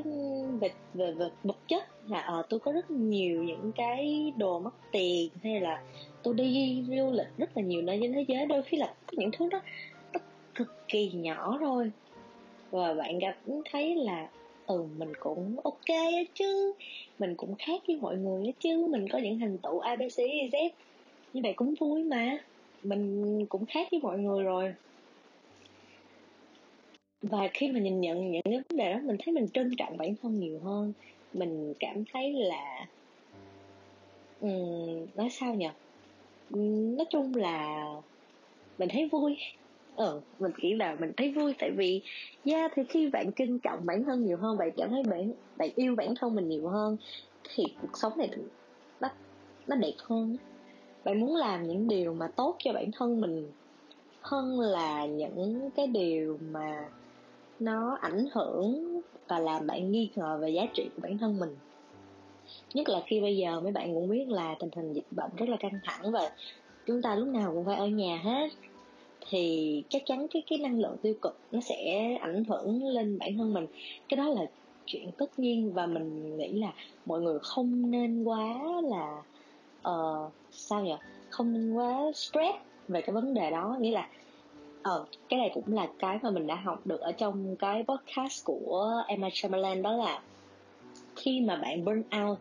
về 0.60 0.68
về, 0.94 1.12
về 1.12 1.26
vật 1.42 1.58
chất. 1.68 1.82
Là 2.08 2.20
ờ 2.20 2.40
à, 2.40 2.46
tôi 2.48 2.60
có 2.60 2.72
rất 2.72 2.90
nhiều 2.90 3.42
những 3.42 3.72
cái 3.76 4.32
đồ 4.36 4.60
mất 4.60 4.74
tiền 4.92 5.30
hay 5.42 5.60
là 5.60 5.82
tôi 6.22 6.34
đi 6.34 6.84
du 6.88 7.10
lịch 7.12 7.26
rất 7.36 7.56
là 7.56 7.62
nhiều 7.62 7.82
nơi 7.82 7.98
trên 8.02 8.12
thế 8.12 8.24
giới. 8.28 8.46
Đôi 8.46 8.62
khi 8.62 8.76
là 8.76 8.94
những 9.12 9.30
thứ 9.38 9.48
đó 9.48 9.60
nó 10.12 10.20
cực 10.54 10.68
kỳ 10.88 11.10
nhỏ 11.12 11.58
thôi. 11.60 11.90
Và 12.70 12.94
bạn 12.94 13.18
gặp 13.18 13.36
thấy 13.72 13.94
là 13.94 14.28
ừ 14.66 14.86
mình 14.98 15.12
cũng 15.20 15.56
ok 15.64 15.86
á 15.88 16.22
chứ. 16.34 16.72
Mình 17.18 17.34
cũng 17.36 17.54
khác 17.58 17.82
với 17.86 17.96
mọi 17.96 18.16
người 18.16 18.46
á 18.46 18.52
chứ. 18.58 18.86
Mình 18.90 19.08
có 19.08 19.18
những 19.18 19.38
thành 19.38 19.58
tựu 19.58 19.78
abc 19.78 20.18
z 20.52 20.70
như 21.32 21.40
vậy 21.44 21.52
cũng 21.56 21.74
vui 21.80 22.02
mà. 22.02 22.38
Mình 22.82 23.46
cũng 23.46 23.66
khác 23.66 23.88
với 23.90 24.00
mọi 24.00 24.18
người 24.18 24.44
rồi 24.44 24.74
và 27.30 27.48
khi 27.54 27.72
mà 27.72 27.80
nhìn 27.80 28.00
nhận 28.00 28.30
những 28.30 28.42
cái 28.44 28.62
vấn 28.68 28.78
đề 28.78 28.92
đó 28.92 29.00
mình 29.04 29.16
thấy 29.24 29.34
mình 29.34 29.48
trân 29.48 29.70
trọng 29.78 29.96
bản 29.96 30.14
thân 30.22 30.40
nhiều 30.40 30.60
hơn. 30.64 30.92
Mình 31.32 31.74
cảm 31.80 32.04
thấy 32.12 32.32
là 32.32 32.86
um, 34.40 35.06
nói 35.14 35.28
sao 35.30 35.54
nhỉ? 35.54 35.68
Um, 36.50 36.96
nói 36.96 37.06
chung 37.10 37.34
là 37.34 37.84
mình 38.78 38.88
thấy 38.92 39.08
vui. 39.12 39.36
Ừ 39.96 40.20
mình 40.38 40.52
nghĩ 40.58 40.74
là 40.74 40.96
mình 41.00 41.12
thấy 41.16 41.32
vui 41.32 41.54
tại 41.58 41.70
vì 41.70 42.02
yeah 42.44 42.72
thì 42.74 42.82
khi 42.88 43.10
bạn 43.10 43.32
trân 43.32 43.58
trọng 43.58 43.86
bản 43.86 44.04
thân 44.04 44.24
nhiều 44.24 44.36
hơn 44.36 44.58
bạn 44.58 44.70
cảm 44.76 44.90
thấy 44.90 45.02
bạn 45.02 45.32
bạn 45.56 45.70
yêu 45.76 45.94
bản 45.96 46.14
thân 46.20 46.34
mình 46.34 46.48
nhiều 46.48 46.68
hơn 46.68 46.96
thì 47.54 47.64
cuộc 47.82 47.98
sống 47.98 48.12
này 48.18 48.30
nó 49.00 49.08
nó 49.66 49.76
đẹp 49.76 49.94
hơn. 49.98 50.36
Bạn 51.04 51.20
muốn 51.20 51.36
làm 51.36 51.68
những 51.68 51.88
điều 51.88 52.14
mà 52.14 52.28
tốt 52.36 52.56
cho 52.58 52.72
bản 52.72 52.90
thân 52.92 53.20
mình 53.20 53.52
hơn 54.20 54.60
là 54.60 55.06
những 55.06 55.70
cái 55.76 55.86
điều 55.86 56.38
mà 56.52 56.88
nó 57.60 57.98
ảnh 58.00 58.26
hưởng 58.32 59.00
và 59.28 59.38
làm 59.38 59.66
bạn 59.66 59.92
nghi 59.92 60.08
ngờ 60.14 60.38
về 60.40 60.50
giá 60.50 60.66
trị 60.74 60.88
của 60.96 61.02
bản 61.02 61.18
thân 61.18 61.38
mình. 61.40 61.56
Nhất 62.74 62.88
là 62.88 63.02
khi 63.06 63.20
bây 63.20 63.36
giờ 63.36 63.60
mấy 63.60 63.72
bạn 63.72 63.94
cũng 63.94 64.08
biết 64.08 64.28
là 64.28 64.54
tình 64.58 64.70
hình 64.76 64.92
dịch 64.92 65.06
bệnh 65.10 65.30
rất 65.36 65.48
là 65.48 65.56
căng 65.56 65.80
thẳng 65.84 66.12
và 66.12 66.30
chúng 66.86 67.02
ta 67.02 67.14
lúc 67.14 67.28
nào 67.28 67.52
cũng 67.54 67.64
phải 67.64 67.76
ở 67.76 67.86
nhà 67.86 68.20
hết. 68.24 68.48
Thì 69.28 69.82
chắc 69.88 70.02
chắn 70.06 70.26
cái 70.28 70.42
cái 70.46 70.58
năng 70.58 70.80
lượng 70.80 70.96
tiêu 71.02 71.14
cực 71.22 71.38
nó 71.52 71.60
sẽ 71.60 72.14
ảnh 72.20 72.44
hưởng 72.44 72.84
lên 72.84 73.18
bản 73.18 73.38
thân 73.38 73.54
mình. 73.54 73.66
Cái 74.08 74.16
đó 74.16 74.28
là 74.28 74.46
chuyện 74.86 75.10
tất 75.18 75.38
nhiên 75.38 75.72
và 75.72 75.86
mình 75.86 76.36
nghĩ 76.36 76.52
là 76.52 76.72
mọi 77.06 77.20
người 77.20 77.38
không 77.42 77.90
nên 77.90 78.24
quá 78.24 78.58
là 78.82 79.22
uh, 79.90 80.32
sao 80.50 80.84
nhỉ? 80.84 80.94
Không 81.30 81.52
nên 81.52 81.74
quá 81.74 82.12
stress 82.14 82.58
về 82.88 83.02
cái 83.02 83.14
vấn 83.14 83.34
đề 83.34 83.50
đó. 83.50 83.76
Nghĩa 83.80 83.90
là 83.90 84.08
ờ 84.84 85.04
cái 85.28 85.38
này 85.40 85.50
cũng 85.54 85.74
là 85.74 85.86
cái 85.98 86.18
mà 86.22 86.30
mình 86.30 86.46
đã 86.46 86.54
học 86.54 86.86
được 86.86 87.00
ở 87.00 87.12
trong 87.12 87.56
cái 87.56 87.84
podcast 87.88 88.44
của 88.44 89.02
Emma 89.06 89.28
Chamberlain 89.32 89.82
đó 89.82 89.92
là 89.92 90.22
khi 91.16 91.40
mà 91.40 91.56
bạn 91.56 91.84
burn 91.84 92.02
out. 92.22 92.38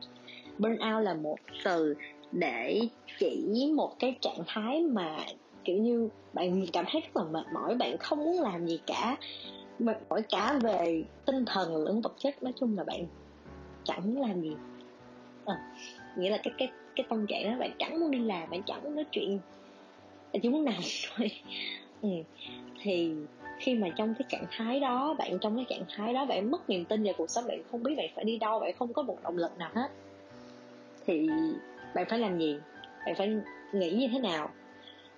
Burn 0.57 0.73
out 0.73 1.03
là 1.03 1.13
một 1.13 1.35
từ 1.63 1.95
để 2.31 2.81
chỉ 3.19 3.71
một 3.75 3.99
cái 3.99 4.15
trạng 4.21 4.43
thái 4.47 4.81
mà 4.81 5.17
kiểu 5.63 5.77
như 5.77 6.09
bạn 6.33 6.65
cảm 6.73 6.85
thấy 6.91 7.01
rất 7.01 7.17
là 7.17 7.23
mệt 7.23 7.45
mỏi 7.53 7.75
bạn 7.75 7.97
không 7.97 8.23
muốn 8.23 8.41
làm 8.41 8.67
gì 8.67 8.79
cả 8.85 9.17
mệt 9.79 9.97
mỏi 10.09 10.21
cả 10.29 10.59
về 10.63 11.03
tinh 11.25 11.45
thần 11.45 11.75
lẫn 11.75 12.01
vật 12.01 12.13
chất. 12.17 12.43
Nói 12.43 12.53
chung 12.59 12.77
là 12.77 12.83
bạn 12.83 13.05
chẳng 13.83 14.01
muốn 14.03 14.21
làm 14.27 14.41
gì. 14.41 14.55
À, 15.45 15.55
nghĩa 16.17 16.29
là 16.29 16.37
cái 16.37 16.53
cái 16.57 16.71
cái 16.95 17.05
tâm 17.09 17.27
trạng 17.27 17.51
đó 17.51 17.57
bạn 17.59 17.71
chẳng 17.79 17.99
muốn 17.99 18.11
đi 18.11 18.19
làm 18.19 18.49
bạn 18.49 18.63
chẳng 18.65 18.83
muốn 18.83 18.95
nói 18.95 19.05
chuyện 19.11 19.39
bạn 20.33 20.41
chỉ 20.41 20.49
muốn 20.49 20.65
nằm 20.65 20.81
thôi 21.17 21.31
ừ. 22.03 22.09
thì 22.81 23.13
khi 23.59 23.75
mà 23.75 23.87
trong 23.95 24.13
cái 24.19 24.25
trạng 24.29 24.45
thái 24.51 24.79
đó 24.79 25.15
bạn 25.19 25.39
trong 25.39 25.55
cái 25.55 25.65
trạng 25.69 25.85
thái 25.95 26.13
đó 26.13 26.25
bạn 26.25 26.51
mất 26.51 26.69
niềm 26.69 26.85
tin 26.85 27.03
vào 27.03 27.13
cuộc 27.17 27.29
sống 27.29 27.47
bạn 27.47 27.61
không 27.71 27.83
biết 27.83 27.93
bạn 27.97 28.07
phải 28.15 28.25
đi 28.25 28.37
đâu 28.37 28.59
bạn 28.59 28.73
không 28.79 28.93
có 28.93 29.01
một 29.01 29.17
động 29.23 29.37
lực 29.37 29.57
nào 29.57 29.69
hết. 29.73 29.87
Thì 31.05 31.29
bạn 31.95 32.05
phải 32.09 32.19
làm 32.19 32.39
gì? 32.39 32.57
Bạn 33.05 33.15
phải 33.17 33.35
nghĩ 33.73 33.91
như 33.91 34.07
thế 34.11 34.19
nào? 34.19 34.49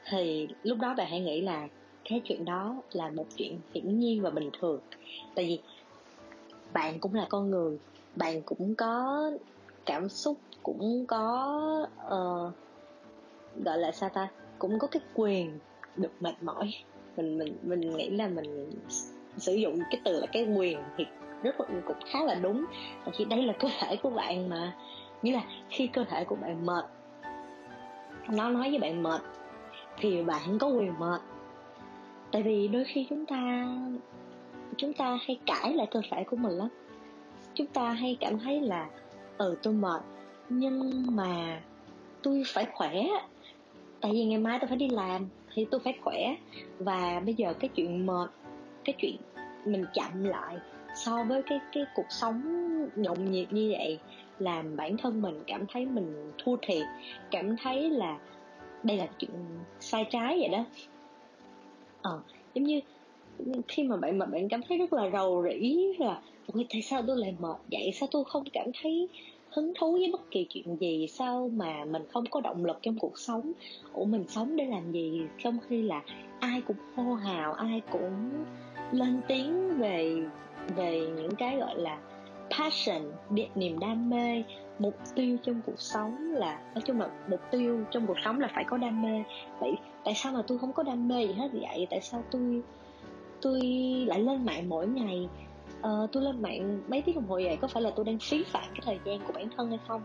Thì 0.10 0.48
lúc 0.64 0.78
đó 0.82 0.94
bạn 0.98 1.08
hãy 1.10 1.20
nghĩ 1.20 1.42
là 1.42 1.68
cái 2.10 2.22
chuyện 2.26 2.46
đó 2.46 2.82
là 2.92 3.10
một 3.10 3.26
chuyện 3.38 3.60
hiển 3.74 4.00
nhiên 4.00 4.22
và 4.22 4.30
bình 4.30 4.50
thường. 4.60 4.80
Tại 5.36 5.46
vì 5.46 5.60
bạn 6.74 7.00
cũng 7.00 7.14
là 7.14 7.26
con 7.30 7.50
người 7.50 7.78
bạn 8.16 8.42
cũng 8.42 8.76
có 8.76 9.32
cảm 9.86 10.10
xúc 10.10 10.38
cũng 10.64 11.06
có 11.08 11.88
uh, 12.06 12.54
gọi 13.64 13.78
là 13.78 13.92
sao 13.92 14.10
ta? 14.10 14.28
Cũng 14.60 14.80
có 14.80 14.88
cái 14.88 15.02
quyền 15.14 15.60
được 15.98 16.12
mệt 16.20 16.44
mỏi. 16.44 16.74
Mình 17.18 17.38
mình 17.38 17.58
mình 17.64 17.98
nghĩ 17.98 18.10
là 18.10 18.28
mình 18.28 18.72
sử 19.38 19.54
dụng 19.56 19.80
cái 19.92 20.02
từ 20.04 20.20
là 20.20 20.28
cái 20.28 20.48
quyền 20.58 20.80
thì 20.98 21.06
rất 21.44 21.60
là 21.60 21.68
cũng 21.88 21.98
khá 22.06 22.24
là 22.24 22.36
đúng. 22.36 22.66
Tại 23.06 23.14
vì 23.18 23.26
đây 23.26 23.44
là 23.44 23.54
cơ 23.54 23.68
thể 23.80 23.96
của 23.96 24.10
bạn 24.10 24.50
mà. 24.50 24.76
Nghĩa 25.22 25.32
là 25.32 25.44
khi 25.70 25.88
cơ 25.88 26.04
thể 26.04 26.24
của 26.24 26.36
bạn 26.36 26.66
mệt, 26.66 26.86
nó 28.30 28.50
nói 28.50 28.70
với 28.70 28.80
bạn 28.80 29.04
mệt, 29.04 29.22
thì 29.98 30.24
bạn 30.24 30.58
có 30.60 30.68
quyền 30.68 31.00
mệt. 31.00 31.22
Tại 32.32 32.44
vì 32.44 32.68
đôi 32.68 32.84
khi 32.84 33.08
chúng 33.10 33.26
ta 33.26 33.68
chúng 34.78 34.94
ta 34.94 35.20
hay 35.22 35.40
cãi 35.46 35.74
lại 35.74 35.88
cơ 35.92 36.02
thể 36.12 36.24
của 36.24 36.36
mình 36.36 36.52
lắm. 36.52 36.68
Chúng 37.54 37.68
ta 37.68 37.92
hay 37.92 38.18
cảm 38.20 38.40
thấy 38.40 38.62
là 38.62 38.90
ừ 39.38 39.58
tôi 39.64 39.74
mệt, 39.74 40.02
nhưng 40.50 41.06
mà 41.16 41.62
tôi 42.24 42.44
phải 42.48 42.66
khỏe. 42.74 42.94
Tại 44.02 44.12
vì 44.12 44.26
ngày 44.26 44.40
mai 44.40 44.60
tôi 44.60 44.68
phải 44.68 44.78
đi 44.78 44.90
làm 44.90 45.28
thì 45.56 45.66
tôi 45.72 45.82
phải 45.84 45.94
khỏe. 46.04 46.36
Và 46.80 47.22
bây 47.26 47.34
giờ 47.34 47.54
cái 47.60 47.70
chuyện 47.76 48.06
mệt, 48.06 48.32
cái 48.84 48.96
chuyện 48.98 49.16
mình 49.66 49.86
chậm 49.94 50.24
lại 50.24 50.58
so 50.96 51.24
với 51.24 51.42
cái 51.46 51.60
cái 51.72 51.84
cuộc 51.96 52.06
sống 52.10 52.42
nhộn 52.96 53.32
nhịp 53.32 53.48
như 53.52 53.74
vậy 53.78 54.00
làm 54.40 54.76
bản 54.76 54.98
thân 54.98 55.22
mình 55.22 55.44
cảm 55.48 55.66
thấy 55.68 55.86
mình 55.86 56.32
thua 56.44 56.56
thiệt, 56.62 56.86
cảm 57.32 57.56
thấy 57.58 57.90
là 57.90 58.20
đây 58.84 58.98
là 58.98 59.08
chuyện 59.20 59.32
sai 59.80 60.06
trái 60.10 60.38
vậy 60.40 60.50
đó. 60.50 60.66
Ờ 62.02 62.22
giống 62.54 62.64
như 62.64 62.80
khi 63.68 63.84
mà 63.84 63.98
bạn 63.98 64.18
mà 64.18 64.26
bạn 64.26 64.50
cảm 64.50 64.62
thấy 64.70 64.78
rất 64.78 64.94
là 64.94 65.10
rầu 65.10 65.44
rĩ 65.44 65.78
là 66.00 66.22
ôi, 66.54 66.66
tại 66.70 66.82
sao 66.82 67.02
tôi 67.08 67.18
lại 67.18 67.36
mệt 67.40 67.58
vậy? 67.72 67.92
Sao 67.94 68.10
tôi 68.12 68.24
không 68.26 68.44
cảm 68.54 68.68
thấy 68.82 69.10
hứng 69.56 69.74
thú 69.80 69.92
với 69.92 70.10
bất 70.12 70.32
kỳ 70.32 70.48
chuyện 70.50 70.78
gì 70.80 71.08
sao 71.08 71.50
mà 71.54 71.86
mình 71.86 72.04
không 72.14 72.26
có 72.32 72.42
động 72.42 72.66
lực 72.66 72.78
trong 72.82 73.00
cuộc 73.00 73.18
sống? 73.18 73.52
Của 73.94 74.06
mình 74.06 74.26
sống 74.28 74.56
để 74.56 74.66
làm 74.66 74.92
gì? 74.92 75.22
Trong 75.38 75.58
khi 75.68 75.82
là 75.82 76.02
ai 76.40 76.62
cũng 76.62 76.78
hô 76.96 77.14
hào, 77.14 77.54
ai 77.54 77.82
cũng 77.92 78.30
lên 78.92 79.22
tiếng 79.28 79.78
về 79.78 80.16
về 80.76 81.08
những 81.16 81.36
cái 81.36 81.58
gọi 81.58 81.76
là 81.76 82.00
passion 82.58 83.02
niềm 83.56 83.80
đam 83.80 84.10
mê. 84.10 84.44
Mục 84.80 84.96
tiêu 85.16 85.38
trong 85.44 85.62
cuộc 85.66 85.80
sống 85.80 86.34
là, 86.34 86.62
nói 86.74 86.82
chung 86.86 87.00
là 87.00 87.10
mục 87.30 87.40
tiêu 87.52 87.84
trong 87.92 88.08
cuộc 88.08 88.18
sống 88.24 88.40
là 88.40 88.52
phải 88.56 88.64
có 88.64 88.78
đam 88.78 89.02
mê. 89.02 89.24
Vậy 89.60 89.72
tại 90.04 90.14
sao 90.16 90.34
mà 90.34 90.42
tôi 90.48 90.58
không 90.58 90.74
có 90.74 90.84
đam 90.84 91.08
mê 91.08 91.28
gì 91.28 91.34
hết 91.34 91.50
vậy? 91.54 91.88
Tại 91.90 92.02
sao 92.02 92.24
tôi 92.32 92.62
tôi 93.42 93.62
lại 94.08 94.20
lên 94.20 94.46
mạng 94.46 94.70
mỗi 94.70 94.88
ngày 94.88 95.28
uh, 95.86 96.12
tôi 96.12 96.24
lên 96.24 96.42
mạng 96.42 96.82
mấy 96.88 97.02
tiếng 97.02 97.16
đồng 97.16 97.28
hồ 97.28 97.36
vậy 97.36 97.58
có 97.62 97.68
phải 97.68 97.84
là 97.84 97.92
tôi 97.96 98.06
đang 98.06 98.20
phí 98.20 98.44
phạm 98.44 98.64
cái 98.74 98.82
thời 98.86 99.00
gian 99.06 99.20
của 99.28 99.34
bản 99.34 99.50
thân 99.58 99.70
hay 99.70 99.80
không? 99.88 100.02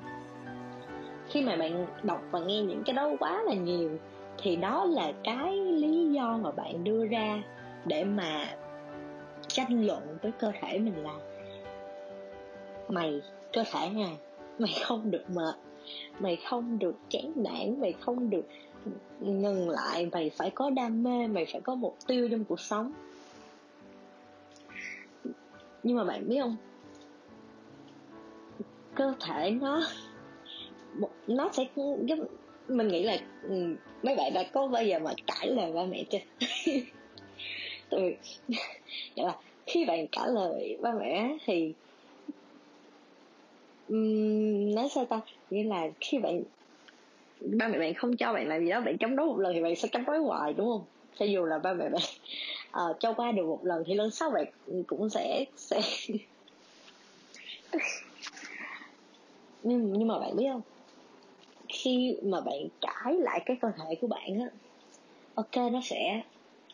Khi 1.29 1.43
mà 1.43 1.57
bạn 1.57 1.87
đọc 2.03 2.23
và 2.31 2.41
nghe 2.41 2.63
những 2.63 2.83
cái 2.85 2.95
đó 2.95 3.11
quá 3.21 3.43
là 3.43 3.55
nhiều 3.55 3.99
thì 4.39 4.57
đó 4.57 4.85
là 4.85 5.13
cái 5.25 5.57
lý 5.57 6.07
do 6.13 6.39
mà 6.43 6.51
bạn 6.51 6.85
đưa 6.85 7.07
ra 7.07 7.43
để 7.85 8.05
mà 8.05 8.57
tranh 9.49 9.87
luận 9.87 10.19
với 10.23 10.33
cơ 10.33 10.53
thể 10.61 10.79
mình 10.79 11.03
là 11.03 11.15
mày 12.89 13.21
cơ 13.53 13.65
thể 13.73 13.91
này 13.91 14.17
mày 14.59 14.73
không 14.85 15.11
được 15.11 15.25
mệt 15.35 15.55
mày 16.21 16.37
không 16.49 16.79
được 16.79 16.95
chán 17.09 17.33
nản 17.37 17.81
mày 17.81 17.93
không 17.93 18.31
được 18.31 18.45
ngừng 19.21 19.71
lại 19.71 20.09
mày 20.13 20.31
phải 20.31 20.51
có 20.51 20.71
đam 20.71 21.03
mê 21.03 21.27
mày 21.27 21.47
phải 21.53 21.61
có 21.61 21.75
mục 21.75 21.97
tiêu 22.07 22.29
trong 22.31 22.45
cuộc 22.45 22.61
sống 22.61 22.93
nhưng 25.83 25.97
mà 25.97 26.05
bạn 26.05 26.29
biết 26.29 26.41
không? 26.41 26.57
Cơ 28.95 29.15
thể 29.21 29.51
nó 29.51 29.83
nó 31.27 31.51
sẽ 31.53 31.67
giúp 32.05 32.19
mình 32.69 32.89
nghĩ 32.89 33.03
là 33.03 33.19
ừ, 33.43 33.77
mấy 34.03 34.17
bạn 34.17 34.35
đã 34.35 34.43
có 34.53 34.67
bao 34.67 34.85
giờ 34.85 34.99
mà 34.99 35.11
cãi 35.27 35.47
lời 35.47 35.73
ba 35.73 35.85
mẹ 35.85 36.05
chưa? 36.11 36.19
Tại 37.91 38.17
dạ 39.17 39.25
là 39.25 39.37
khi 39.67 39.85
bạn 39.85 40.07
cãi 40.13 40.29
lời 40.29 40.79
ba 40.83 40.93
mẹ 41.01 41.37
thì 41.45 41.75
um, 43.89 44.75
nói 44.75 44.89
sao 44.95 45.05
ta? 45.05 45.21
Nghĩa 45.51 45.65
là 45.65 45.89
khi 46.01 46.19
bạn 46.19 46.43
ba 47.59 47.69
mẹ 47.69 47.79
bạn 47.79 47.95
không 47.95 48.17
cho 48.17 48.33
bạn 48.33 48.49
làm 48.49 48.65
gì 48.65 48.71
đó 48.71 48.81
bạn 48.81 48.99
chống 48.99 49.17
đối 49.17 49.27
một 49.27 49.39
lần 49.39 49.55
thì 49.55 49.63
bạn 49.63 49.77
sẽ 49.77 49.89
chống 49.93 50.05
đối 50.05 50.19
hoài 50.19 50.53
đúng 50.53 50.69
không? 50.69 50.85
Cho 51.19 51.25
dù 51.25 51.45
là 51.45 51.59
ba 51.59 51.73
mẹ 51.73 51.89
bạn 51.89 52.03
uh, 52.71 52.97
cho 53.00 53.12
qua 53.12 53.33
được 53.33 53.47
một 53.47 53.61
lần 53.62 53.83
thì 53.87 53.95
lần 53.95 54.11
sau 54.11 54.31
bạn 54.31 54.45
cũng 54.87 55.11
sẽ 55.11 55.45
sẽ 55.57 55.81
nhưng 59.62 59.93
nhưng 59.93 60.09
mà 60.09 60.19
bạn 60.19 60.37
biết 60.37 60.47
không? 60.53 60.62
Khi 61.69 62.17
mà 62.23 62.41
bạn 62.41 62.69
cãi 62.81 63.15
lại 63.19 63.43
cái 63.47 63.57
cơ 63.61 63.69
thể 63.77 63.95
của 64.00 64.07
bạn 64.07 64.41
á 64.41 64.50
ok 65.35 65.57
nó 65.73 65.81
sẽ 65.85 66.23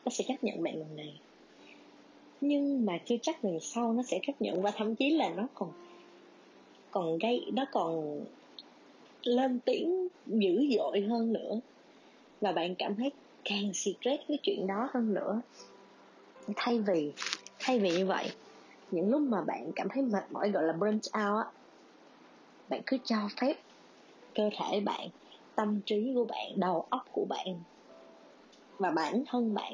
nó 0.05 0.11
sẽ 0.11 0.25
chấp 0.29 0.45
nhận 0.45 0.62
bạn 0.62 0.76
lần 0.76 0.97
này. 0.97 1.21
Nhưng 2.41 2.87
mà 2.87 2.99
chưa 3.07 3.17
chắc 3.23 3.45
lần 3.45 3.61
sau 3.61 3.93
nó 3.93 4.03
sẽ 4.03 4.19
chấp 4.26 4.33
nhận 4.41 4.62
và 4.62 4.71
thậm 4.71 4.95
chí 4.95 5.11
là 5.11 5.29
nó 5.29 5.47
còn 5.55 5.73
còn 6.91 7.19
gây 7.19 7.45
nó 7.53 7.65
còn 7.73 8.21
lên 9.23 9.61
tiếng 9.61 10.09
dữ 10.26 10.67
dội 10.76 11.00
hơn 11.00 11.33
nữa. 11.33 11.61
Và 12.41 12.53
bạn 12.53 12.75
cảm 12.75 12.97
thấy 12.97 13.11
càng 13.45 13.73
stress 13.73 14.23
cái 14.29 14.38
chuyện 14.43 14.67
đó 14.67 14.88
hơn 14.93 15.15
nữa 15.15 15.41
thay 16.57 16.81
vì 16.87 17.12
thay 17.59 17.79
vì 17.79 17.91
như 17.91 18.07
vậy, 18.07 18.29
những 18.91 19.11
lúc 19.11 19.23
mà 19.23 19.38
bạn 19.47 19.73
cảm 19.76 19.88
thấy 19.95 20.03
mệt 20.03 20.33
mỏi, 20.33 20.50
gọi 20.50 20.62
là 20.62 20.73
burnt 20.73 21.07
out 21.07 21.45
á, 21.45 21.53
bạn 22.69 22.83
cứ 22.87 22.97
cho 23.05 23.17
phép 23.41 23.55
cơ 24.35 24.50
thể 24.59 24.81
bạn, 24.81 25.09
tâm 25.57 25.81
trí 25.87 26.12
của 26.15 26.25
bạn, 26.25 26.47
đầu 26.57 26.87
óc 26.91 27.03
của 27.12 27.25
bạn 27.29 27.62
và 28.79 28.91
bản 28.91 29.25
thân 29.29 29.55
bạn 29.55 29.73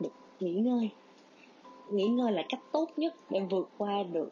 được 0.00 0.12
nghỉ 0.38 0.54
ngơi. 0.54 0.88
Nghỉ 1.92 2.04
ngơi 2.04 2.32
là 2.32 2.42
cách 2.48 2.60
tốt 2.72 2.88
nhất 2.96 3.14
để 3.30 3.40
vượt 3.50 3.70
qua 3.78 4.02
được 4.12 4.28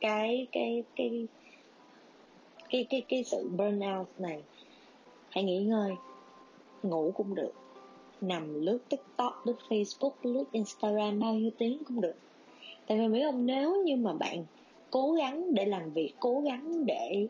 cái 0.00 0.48
cái 0.52 0.84
cái 0.96 1.28
cái 2.68 2.86
cái 2.90 3.06
cái 3.08 3.24
sự 3.24 3.48
burnout 3.48 4.08
này. 4.18 4.42
Hãy 5.30 5.44
nghỉ 5.44 5.64
ngơi, 5.64 5.92
ngủ 6.82 7.12
cũng 7.16 7.34
được 7.34 7.52
nằm 8.20 8.60
lướt 8.60 8.78
tiktok, 8.88 9.46
lướt 9.46 9.56
facebook, 9.68 10.12
lướt 10.22 10.44
instagram 10.52 11.20
bao 11.20 11.34
nhiêu 11.34 11.50
tiếng 11.58 11.82
cũng 11.84 12.00
được. 12.00 12.14
Tại 12.86 12.98
vì 12.98 13.08
mấy 13.08 13.22
ông 13.22 13.46
nếu 13.46 13.82
như 13.84 13.96
mà 13.96 14.12
bạn 14.12 14.44
cố 14.90 15.12
gắng 15.12 15.54
để 15.54 15.64
làm 15.64 15.92
việc, 15.92 16.12
cố 16.20 16.40
gắng 16.40 16.86
để 16.86 17.26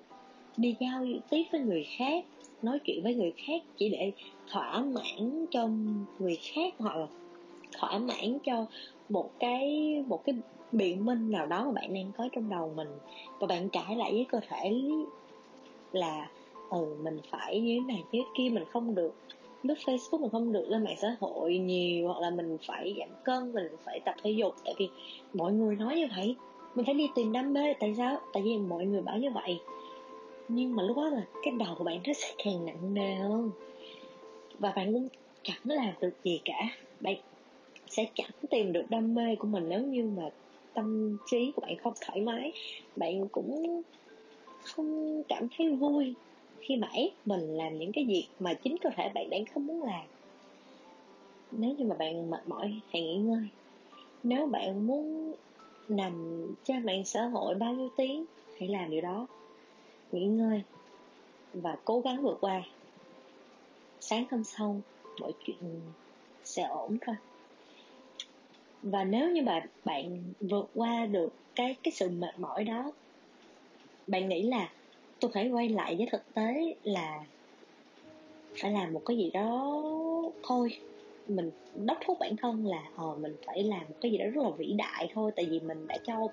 đi 0.56 0.76
giao 0.80 1.06
tiếp 1.30 1.42
với 1.52 1.60
người 1.60 1.86
khác, 1.96 2.24
nói 2.62 2.78
chuyện 2.78 3.02
với 3.02 3.14
người 3.14 3.32
khác, 3.36 3.62
chỉ 3.76 3.88
để 3.88 4.12
thỏa 4.50 4.80
mãn 4.80 5.46
cho 5.50 5.68
người 6.18 6.38
khác 6.42 6.74
hoặc 6.78 6.96
là 6.96 7.06
thỏa 7.78 7.98
mãn 7.98 8.38
cho 8.44 8.66
một 9.08 9.30
cái 9.38 9.94
một 10.06 10.24
cái 10.24 10.34
biện 10.72 11.04
minh 11.04 11.30
nào 11.30 11.46
đó 11.46 11.64
mà 11.64 11.72
bạn 11.72 11.94
đang 11.94 12.12
có 12.18 12.28
trong 12.32 12.48
đầu 12.48 12.72
mình, 12.76 12.88
và 13.38 13.46
bạn 13.46 13.68
trải 13.68 13.96
lại 13.96 14.12
với 14.12 14.26
cơ 14.28 14.40
thể 14.48 14.80
là 15.92 16.30
ừ 16.70 16.96
mình 17.02 17.18
phải 17.30 17.60
như 17.60 17.80
thế 17.80 17.94
này, 17.94 18.04
như 18.12 18.20
thế 18.24 18.28
kia, 18.36 18.48
mình 18.52 18.64
không 18.72 18.94
được 18.94 19.14
lướt 19.62 19.74
facebook 19.84 20.20
mình 20.20 20.30
không 20.30 20.52
được 20.52 20.64
lên 20.68 20.84
mạng 20.84 20.96
xã 21.02 21.16
hội 21.20 21.58
nhiều, 21.58 22.08
hoặc 22.08 22.20
là 22.20 22.30
mình 22.30 22.56
phải 22.66 22.94
giảm 22.98 23.08
cân, 23.24 23.52
mình 23.52 23.76
phải 23.84 24.00
tập 24.00 24.14
thể 24.22 24.30
dục. 24.30 24.54
Tại 24.64 24.74
vì 24.78 24.88
mọi 25.34 25.52
người 25.52 25.76
nói 25.76 25.96
như 25.96 26.06
vậy, 26.16 26.36
mình 26.74 26.86
phải 26.86 26.94
đi 26.94 27.08
tìm 27.14 27.32
đam 27.32 27.52
mê. 27.52 27.74
Tại 27.80 27.94
sao? 27.96 28.20
Tại 28.32 28.42
vì 28.42 28.58
mọi 28.58 28.84
người 28.84 29.02
bảo 29.02 29.18
như 29.18 29.30
vậy. 29.30 29.60
Nhưng 30.48 30.76
mà 30.76 30.82
lúc 30.82 30.96
đó 30.96 31.08
là 31.08 31.22
cái 31.42 31.54
đầu 31.58 31.74
của 31.78 31.84
bạn 31.84 32.00
nó 32.06 32.12
sẽ 32.12 32.34
càng 32.44 32.66
nặng 32.66 32.94
nề 32.94 33.14
hơn. 33.14 33.50
Và 34.58 34.72
bạn 34.76 34.92
cũng 34.92 35.08
chẳng 35.42 35.60
làm 35.64 35.94
được 36.00 36.12
gì 36.24 36.40
cả. 36.44 36.68
Bạn 37.00 37.16
sẽ 37.88 38.06
chẳng 38.14 38.30
tìm 38.50 38.72
được 38.72 38.84
đam 38.88 39.14
mê 39.14 39.36
của 39.36 39.48
mình 39.48 39.68
nếu 39.68 39.80
như 39.80 40.10
mà 40.16 40.22
tâm 40.74 41.16
trí 41.30 41.52
của 41.56 41.62
bạn 41.62 41.76
không 41.76 41.92
thoải 42.00 42.20
mái. 42.20 42.52
Bạn 42.96 43.28
cũng 43.28 43.82
không 44.62 45.22
cảm 45.28 45.48
thấy 45.58 45.68
vui 45.72 46.14
khi 46.60 46.76
mà 46.76 46.88
ép 46.92 47.10
mình 47.24 47.56
làm 47.56 47.78
những 47.78 47.92
cái 47.92 48.04
việc 48.04 48.26
mà 48.38 48.54
chính 48.54 48.78
cơ 48.78 48.90
thể 48.96 49.08
bạn 49.14 49.30
đang 49.30 49.44
không 49.46 49.66
muốn 49.66 49.82
làm. 49.82 50.04
Nếu 51.50 51.74
như 51.74 51.84
mà 51.84 51.96
bạn 51.96 52.30
mệt 52.30 52.48
mỏi 52.48 52.80
hãy 52.92 53.02
nghỉ 53.02 53.16
ngơi. 53.16 53.48
Nếu 54.22 54.46
bạn 54.46 54.86
muốn 54.86 55.34
nằm 55.88 56.46
trên 56.64 56.86
mạng 56.86 57.04
xã 57.04 57.22
hội 57.22 57.54
bao 57.54 57.72
nhiêu 57.72 57.88
tiếng 57.96 58.24
hãy 58.60 58.68
làm 58.68 58.90
điều 58.90 59.00
đó. 59.00 59.26
Nghỉ 60.12 60.26
ngơi 60.26 60.62
và 61.52 61.76
cố 61.84 62.00
gắng 62.00 62.22
vượt 62.22 62.38
qua. 62.40 62.62
Sáng 64.00 64.24
hôm 64.30 64.44
sau, 64.44 64.80
mọi 65.20 65.32
chuyện 65.44 65.80
sẽ 66.44 66.62
ổn 66.62 66.98
thôi. 67.00 67.16
Và 68.82 69.04
nếu 69.04 69.30
như 69.30 69.42
mà 69.42 69.66
bạn 69.84 70.22
vượt 70.40 70.70
qua 70.74 71.06
được 71.06 71.32
cái 71.54 71.76
cái 71.82 71.92
sự 71.92 72.10
mệt 72.10 72.38
mỏi 72.38 72.64
đó, 72.64 72.92
bạn 74.06 74.28
nghĩ 74.28 74.42
là 74.42 74.70
tôi 75.20 75.30
phải 75.34 75.50
quay 75.50 75.68
lại 75.68 75.96
với 75.96 76.08
thực 76.12 76.34
tế 76.34 76.76
là 76.82 77.24
phải 78.62 78.72
làm 78.72 78.92
một 78.92 79.02
cái 79.06 79.16
gì 79.16 79.30
đó 79.30 79.82
thôi. 80.42 80.68
Mình 81.26 81.50
đốc 81.74 81.98
thúc 82.06 82.16
bản 82.20 82.36
thân 82.36 82.66
là 82.66 82.82
ờ 82.96 83.16
mình 83.20 83.36
phải 83.46 83.62
làm 83.62 83.80
một 83.88 83.94
cái 84.00 84.12
gì 84.12 84.18
đó 84.18 84.24
rất 84.34 84.42
là 84.42 84.50
vĩ 84.58 84.74
đại 84.78 85.10
thôi, 85.14 85.32
tại 85.36 85.46
vì 85.50 85.60
mình 85.60 85.86
đã 85.86 85.98
cho 86.06 86.28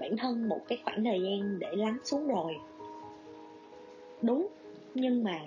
bản 0.00 0.16
thân 0.16 0.48
một 0.48 0.60
cái 0.68 0.78
khoảng 0.84 1.04
thời 1.04 1.20
gian 1.20 1.58
để 1.58 1.68
lắng 1.72 1.98
xuống 2.04 2.26
rồi. 2.26 2.54
Đúng, 4.22 4.48
nhưng 4.94 5.24
mà 5.24 5.40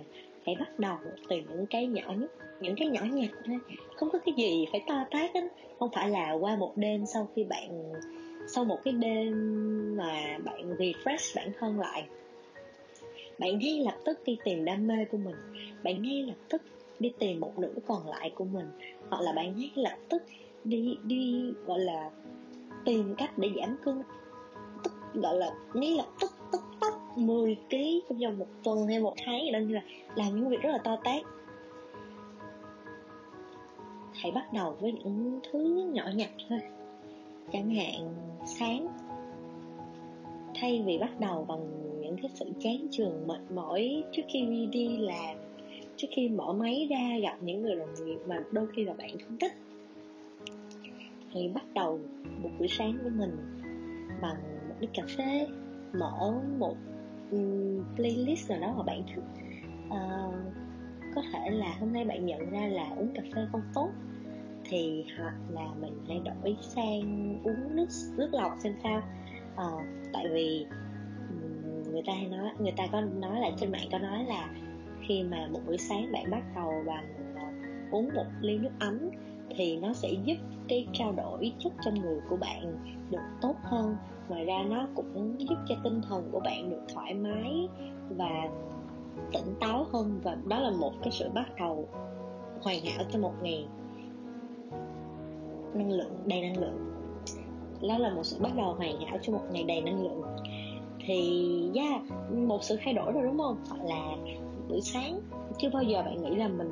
hãy 0.46 0.56
bắt 0.60 0.80
đầu 0.80 0.98
từ 1.30 1.36
những 1.36 1.66
cái 1.70 1.88
nhỏ 1.88 2.14
nhất, 2.18 2.32
những 2.60 2.76
cái 2.78 2.88
nhỏ 2.88 3.02
nhặt 3.12 3.30
thôi. 3.46 3.58
Không 3.96 4.10
có 4.10 4.20
cái 4.26 4.34
gì 4.38 4.66
phải 4.72 4.84
to 4.88 5.06
tát 5.12 5.36
hết 5.36 5.42
không 5.80 5.90
phải 5.96 6.10
là 6.10 6.32
qua 6.32 6.56
một 6.56 6.74
đêm 6.76 7.06
sau 7.06 7.28
khi 7.36 7.44
bạn, 7.44 7.94
sau 8.48 8.66
một 8.66 8.78
cái 8.84 8.94
đêm 8.94 9.34
mà 9.98 10.38
bạn 10.46 10.76
refresh 10.78 11.36
bản 11.36 11.52
thân 11.60 11.80
lại 11.80 12.08
bạn 13.40 13.60
ngay 13.60 13.82
lập 13.86 13.96
tức 14.06 14.20
đi 14.26 14.38
tìm 14.44 14.66
đam 14.66 14.88
mê 14.88 15.06
của 15.06 15.18
mình. 15.18 15.36
Bạn 15.84 16.02
ngay 16.02 16.24
lập 16.24 16.38
tức 16.50 16.62
đi 17.00 17.14
tìm 17.20 17.40
một 17.40 17.60
nửa 17.60 17.74
còn 17.88 18.08
lại 18.08 18.32
của 18.36 18.46
mình. 18.46 18.66
Hoặc 19.10 19.22
là 19.22 19.32
bạn 19.32 19.58
ngay 19.58 19.72
lập 19.76 19.98
tức 20.10 20.24
đi 20.64 20.98
đi, 21.04 21.54
gọi 21.66 21.80
là, 21.80 22.10
tìm 22.86 23.16
cách 23.18 23.38
để 23.38 23.50
giảm 23.60 23.78
cân. 23.84 24.04
Tức, 24.84 24.94
gọi 25.14 25.36
là, 25.36 25.52
ngay 25.74 25.96
lập 25.98 26.08
tức 26.22 26.32
tức 26.52 26.62
tốc 26.82 27.18
10 27.18 27.56
kg 27.70 27.76
trong 28.10 28.18
vòng 28.18 28.40
một 28.40 28.48
tuần 28.64 28.88
hay 28.88 29.00
một 29.00 29.14
tháng 29.26 29.42
gì 29.46 29.52
đó 29.52 29.60
như 29.60 29.76
là 29.76 29.82
làm 30.16 30.36
những 30.36 30.50
việc 30.50 30.62
rất 30.62 30.72
là 30.72 30.78
to 30.78 30.96
tát. 31.04 31.22
Hãy 34.14 34.32
bắt 34.32 34.54
đầu 34.54 34.78
với 34.80 34.92
những 34.92 35.40
thứ 35.52 35.90
nhỏ 35.94 36.04
nhặt 36.16 36.30
thôi. 36.50 36.60
Chẳng 37.52 37.76
hạn 37.76 38.16
sáng, 38.46 38.88
thay 40.56 40.84
vì 40.86 40.98
bắt 40.98 41.20
đầu 41.20 41.46
bằng 41.48 41.89
những 42.10 42.18
cái 42.22 42.32
sự 42.34 42.46
chán 42.60 42.88
chường 42.92 43.28
mệt 43.28 43.52
mỏi 43.56 44.04
trước 44.12 44.22
khi 44.34 44.68
đi 44.72 44.98
làm 44.98 45.38
trước 45.96 46.08
khi 46.12 46.30
mở 46.30 46.54
máy 46.54 46.88
ra 46.90 47.18
gặp 47.22 47.38
những 47.42 47.62
người 47.62 47.76
đồng 47.76 47.94
nghiệp 48.06 48.20
mà 48.28 48.40
đôi 48.52 48.68
khi 48.76 48.84
là 48.86 48.94
bạn 48.94 49.10
không 49.26 49.38
thích. 49.38 49.52
Thì 51.34 51.48
bắt 51.48 51.64
đầu 51.74 52.00
một 52.42 52.50
buổi 52.60 52.68
sáng 52.68 52.98
của 53.04 53.10
mình 53.10 53.38
bằng 54.22 54.70
một 54.70 54.76
ly 54.80 54.88
cà 54.94 55.04
phê 55.18 55.48
mở 55.94 56.34
một 56.58 56.76
um, 57.32 57.84
playlist 57.96 58.50
nào 58.50 58.60
đó 58.60 58.74
mà 58.78 58.84
bạn 58.84 59.04
thích. 59.16 59.24
Uh, 59.88 60.36
có 61.16 61.22
thể 61.34 61.50
là 61.50 61.78
hôm 61.80 61.94
nay 61.94 62.06
bạn 62.06 62.26
nhận 62.26 62.50
ra 62.50 62.68
là 62.68 62.90
uống 62.98 63.12
cà 63.16 63.22
phê 63.36 63.42
không 63.52 63.62
tốt 63.74 63.90
thì 64.64 65.06
hoặc 65.18 65.36
là 65.50 65.68
mình 65.82 66.04
hãy 66.08 66.22
đổi 66.26 66.58
sang 66.62 67.38
uống 67.44 67.76
nước 67.76 67.88
nước 68.18 68.30
lọc 68.34 68.52
xem 68.60 68.74
sao. 68.84 69.02
Uh, 69.54 69.84
tại 70.14 70.26
vì 70.34 70.66
người 71.92 72.02
ta 72.06 72.14
hay 72.14 72.28
nói, 72.28 72.50
người 72.60 72.74
ta 72.78 72.88
có 72.92 73.02
nói 73.02 73.40
là 73.40 73.52
trên 73.58 73.72
mạng, 73.72 73.88
có 73.92 74.00
nói 74.00 74.26
là 74.26 74.50
khi 75.08 75.24
mà 75.24 75.48
một 75.52 75.60
buổi 75.68 75.78
sáng 75.78 76.12
bạn 76.12 76.32
bắt 76.32 76.44
đầu 76.56 76.72
bằng 76.86 77.36
ờ, 77.36 77.42
uống 77.92 78.10
một 78.16 78.26
ly 78.42 78.58
nước 78.58 78.72
ấm 78.80 79.10
thì 79.56 79.78
nó 79.78 79.94
sẽ 79.94 80.10
giúp 80.24 80.36
cái 80.68 80.88
trao 80.94 81.12
đổi 81.12 81.52
chất 81.60 81.74
trong 81.86 81.94
người 81.94 82.20
của 82.30 82.38
bạn 82.38 82.78
được 83.10 83.22
tốt 83.42 83.56
hơn. 83.64 83.96
Ngoài 84.30 84.46
ra 84.46 84.64
nó 84.70 84.88
cũng 84.96 85.36
giúp 85.40 85.56
cho 85.68 85.76
tinh 85.84 86.02
thần 86.10 86.30
của 86.32 86.40
bạn 86.40 86.70
được 86.70 86.82
thoải 86.94 87.14
mái 87.14 87.68
và 88.10 88.50
tỉnh 89.32 89.56
táo 89.60 89.86
hơn 89.92 90.20
và 90.24 90.38
đó 90.48 90.60
là 90.60 90.72
một 90.72 90.94
cái 91.04 91.12
sự 91.12 91.30
bắt 91.30 91.50
đầu 91.60 91.88
hoàn 92.62 92.86
hảo 92.86 93.06
cho 93.12 93.20
một 93.20 93.34
ngày. 93.42 93.68
Năng 95.74 95.92
lượng, 95.92 96.12
đầy 96.26 96.42
năng 96.42 96.58
lượng. 96.58 96.94
Đó 97.82 97.98
là 97.98 98.14
một 98.14 98.24
sự 98.24 98.38
bắt 98.42 98.52
đầu 98.58 98.74
hoàn 98.74 99.02
hảo 99.02 99.18
cho 99.22 99.34
một 99.34 99.44
ngày 99.52 99.64
đầy 99.64 99.82
năng 99.82 100.04
lượng 100.04 100.22
thì 101.10 101.42
yeah, 101.76 102.02
một 102.48 102.64
sự 102.64 102.78
thay 102.84 102.94
đổi 102.94 103.12
rồi 103.12 103.24
đúng 103.24 103.38
không? 103.38 103.56
Hoặc 103.70 103.86
là 103.86 104.16
buổi 104.70 104.82
sáng 104.82 105.20
chưa 105.58 105.70
bao 105.70 105.84
giờ 105.84 106.02
bạn 106.04 106.24
nghĩ 106.24 106.36
là 106.36 106.48
mình 106.48 106.72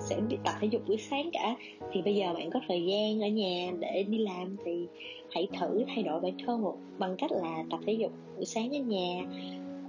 sẽ 0.00 0.20
tập 0.44 0.54
thể 0.60 0.66
dục 0.66 0.82
buổi 0.88 0.96
sáng 0.98 1.30
cả. 1.32 1.56
Thì 1.92 2.02
bây 2.02 2.14
giờ 2.14 2.34
bạn 2.34 2.50
có 2.50 2.60
thời 2.68 2.84
gian 2.84 3.20
ở 3.20 3.28
nhà 3.28 3.72
để 3.80 4.02
đi 4.08 4.18
làm 4.18 4.56
thì 4.64 4.86
hãy 5.30 5.48
thử 5.60 5.84
thay 5.88 6.02
đổi 6.02 6.20
bản 6.20 6.32
thân 6.46 6.62
một 6.62 6.76
bằng 6.98 7.16
cách 7.18 7.32
là 7.32 7.64
tập 7.70 7.80
thể 7.86 7.92
dục 7.92 8.12
buổi 8.36 8.44
sáng 8.44 8.76
ở 8.76 8.80
nhà. 8.80 9.24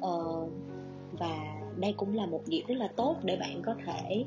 Ờ, 0.01 0.47
và 1.19 1.61
đây 1.77 1.93
cũng 1.97 2.15
là 2.15 2.25
một 2.25 2.41
dịp 2.45 2.63
rất 2.67 2.75
là 2.75 2.87
tốt 2.95 3.15
để 3.23 3.37
bạn 3.39 3.61
có 3.65 3.75
thể 3.85 4.25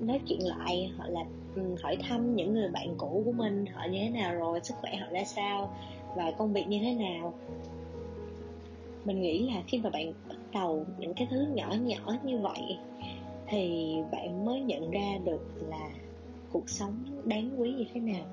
nói 0.00 0.20
chuyện 0.26 0.40
lại 0.42 0.90
hoặc 0.96 1.08
là 1.08 1.24
hỏi 1.82 1.96
thăm 1.96 2.36
những 2.36 2.54
người 2.54 2.68
bạn 2.68 2.94
cũ 2.98 3.22
của 3.24 3.32
mình 3.32 3.66
họ 3.66 3.86
như 3.90 3.98
thế 4.02 4.10
nào 4.10 4.34
rồi 4.34 4.60
sức 4.62 4.74
khỏe 4.80 4.96
họ 4.96 5.06
ra 5.10 5.24
sao 5.24 5.70
và 6.16 6.30
công 6.38 6.52
việc 6.52 6.68
như 6.68 6.78
thế 6.82 6.94
nào 6.94 7.34
mình 9.08 9.20
nghĩ 9.20 9.50
là 9.50 9.62
khi 9.66 9.78
mà 9.78 9.90
bạn 9.90 10.12
bắt 10.28 10.36
đầu 10.52 10.86
những 10.98 11.14
cái 11.14 11.28
thứ 11.30 11.46
nhỏ 11.54 11.74
nhỏ 11.80 12.14
như 12.24 12.38
vậy, 12.38 12.78
thì 13.46 13.94
bạn 14.12 14.44
mới 14.44 14.60
nhận 14.60 14.90
ra 14.90 15.18
được 15.24 15.40
là 15.68 15.90
cuộc 16.52 16.68
sống 16.68 16.94
đáng 17.24 17.50
quý 17.58 17.72
như 17.72 17.84
thế 17.94 18.00
nào. 18.00 18.24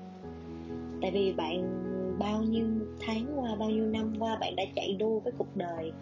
Tại 1.02 1.10
vì 1.10 1.32
bạn 1.32 1.82
bao 2.18 2.42
nhiêu 2.42 2.66
tháng 3.00 3.26
qua, 3.36 3.56
bao 3.56 3.70
nhiêu 3.70 3.86
năm 3.86 4.14
qua 4.18 4.36
bạn 4.40 4.56
đã 4.56 4.64
chạy 4.74 4.96
đua 4.98 5.18
với 5.18 5.32
cuộc 5.38 5.56
đời, 5.56 5.92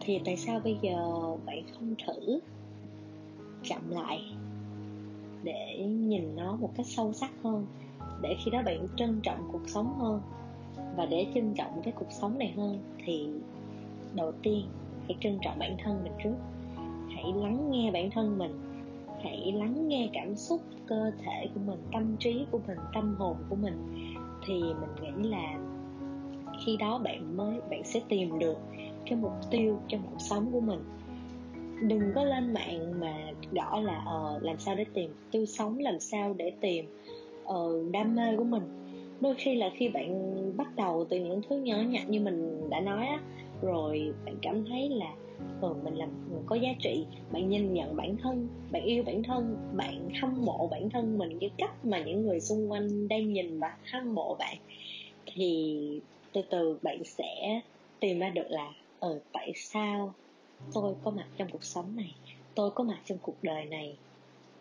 thì 0.00 0.20
tại 0.24 0.36
sao 0.36 0.60
bây 0.64 0.76
giờ 0.82 0.96
bạn 1.46 1.62
không 1.72 1.94
thử 2.06 2.40
chậm 3.62 3.90
lại 3.90 4.20
để 5.42 5.78
nhìn 5.86 6.36
nó 6.36 6.56
một 6.56 6.70
cách 6.76 6.86
sâu 6.86 7.12
sắc 7.12 7.30
hơn, 7.42 7.66
để 8.22 8.36
khi 8.44 8.50
đó 8.50 8.62
bạn 8.66 8.88
trân 8.96 9.20
trọng 9.22 9.48
cuộc 9.52 9.68
sống 9.68 9.94
hơn 9.98 10.20
và 10.96 11.06
để 11.06 11.26
trân 11.34 11.54
trọng 11.54 11.80
cái 11.82 11.92
cuộc 11.96 12.10
sống 12.10 12.38
này 12.38 12.52
hơn, 12.56 12.78
thì 13.04 13.28
đầu 14.16 14.32
tiên 14.42 14.66
hãy 15.08 15.16
trân 15.20 15.38
trọng 15.42 15.58
bản 15.58 15.76
thân 15.84 16.04
mình 16.04 16.12
trước. 16.24 16.34
Hãy 17.14 17.32
lắng 17.36 17.70
nghe 17.70 17.90
bản 17.90 18.10
thân 18.10 18.38
mình. 18.38 18.52
Hãy 19.24 19.52
lắng 19.52 19.88
nghe 19.88 20.08
cảm 20.12 20.36
xúc 20.36 20.60
cơ 20.86 21.10
thể 21.24 21.48
của 21.54 21.60
mình 21.66 21.78
tâm 21.92 22.16
trí 22.18 22.46
của 22.50 22.60
mình 22.66 22.78
tâm 22.94 23.14
hồn 23.18 23.36
của 23.50 23.56
mình. 23.56 24.04
Thì 24.46 24.54
mình 24.54 24.90
nghĩ 25.02 25.28
là 25.28 25.58
khi 26.64 26.76
đó 26.76 26.98
bạn 26.98 27.36
mới 27.36 27.60
bạn 27.70 27.84
sẽ 27.84 28.00
tìm 28.08 28.38
được 28.38 28.56
cái 29.06 29.18
mục 29.18 29.32
tiêu 29.50 29.78
trong 29.88 30.00
cuộc 30.10 30.20
sống 30.20 30.52
của 30.52 30.60
mình. 30.60 30.80
Đừng 31.88 32.12
có 32.14 32.24
lên 32.24 32.52
mạng 32.52 33.00
mà 33.00 33.14
gõ 33.52 33.80
là 33.80 34.02
ờ 34.06 34.38
làm 34.42 34.58
sao 34.58 34.74
để 34.74 34.84
tìm 34.94 35.10
tiêu 35.30 35.46
sống 35.46 35.78
làm 35.78 36.00
sao 36.00 36.34
để 36.34 36.52
tìm 36.60 36.84
ờ, 37.44 37.70
đam 37.92 38.16
mê 38.16 38.36
của 38.36 38.44
mình. 38.44 38.62
Đôi 39.20 39.34
khi 39.34 39.54
là 39.54 39.70
khi 39.74 39.88
bạn 39.88 40.32
bắt 40.56 40.76
đầu 40.76 41.06
từ 41.08 41.18
những 41.18 41.40
thứ 41.48 41.56
nhỏ 41.56 41.76
nhặt 41.76 42.08
như 42.08 42.20
mình 42.20 42.70
đã 42.70 42.80
nói 42.80 43.06
á 43.06 43.20
rồi 43.62 44.12
bạn 44.24 44.36
cảm 44.42 44.64
thấy 44.64 44.88
là 44.88 45.14
ừ, 45.60 45.74
mình 45.84 45.94
làm 45.94 46.30
người 46.30 46.42
có 46.46 46.56
giá 46.56 46.68
trị 46.80 47.04
bạn 47.32 47.48
nhìn 47.48 47.72
nhận 47.72 47.96
bản 47.96 48.16
thân 48.22 48.48
bạn 48.70 48.84
yêu 48.84 49.02
bản 49.06 49.22
thân 49.22 49.56
bạn 49.76 50.08
hâm 50.20 50.44
mộ 50.44 50.68
bản 50.70 50.90
thân 50.90 51.18
mình 51.18 51.38
cái 51.40 51.50
cách 51.58 51.84
mà 51.84 52.02
những 52.04 52.26
người 52.26 52.40
xung 52.40 52.70
quanh 52.70 53.08
đang 53.08 53.32
nhìn 53.32 53.60
và 53.60 53.76
hâm 53.92 54.14
mộ 54.14 54.36
bạn 54.38 54.56
thì 55.26 56.00
từ 56.32 56.42
từ 56.50 56.78
bạn 56.82 57.04
sẽ 57.04 57.60
tìm 58.00 58.18
ra 58.18 58.30
được 58.30 58.46
là 58.48 58.72
ừ 59.00 59.20
tại 59.32 59.52
sao 59.56 60.14
tôi 60.74 60.94
có 61.04 61.10
mặt 61.10 61.28
trong 61.38 61.48
cuộc 61.52 61.64
sống 61.64 61.96
này 61.96 62.14
tôi 62.54 62.70
có 62.70 62.84
mặt 62.84 62.98
trong 63.04 63.18
cuộc 63.22 63.36
đời 63.42 63.64
này 63.64 63.96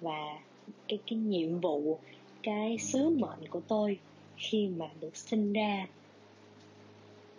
và 0.01 0.39
cái 0.87 0.99
cái 1.07 1.19
nhiệm 1.19 1.59
vụ 1.59 1.99
cái 2.43 2.77
sứ 2.77 3.09
mệnh 3.09 3.47
của 3.49 3.61
tôi 3.67 3.99
khi 4.37 4.67
mà 4.67 4.85
được 4.99 5.17
sinh 5.17 5.53
ra 5.53 5.87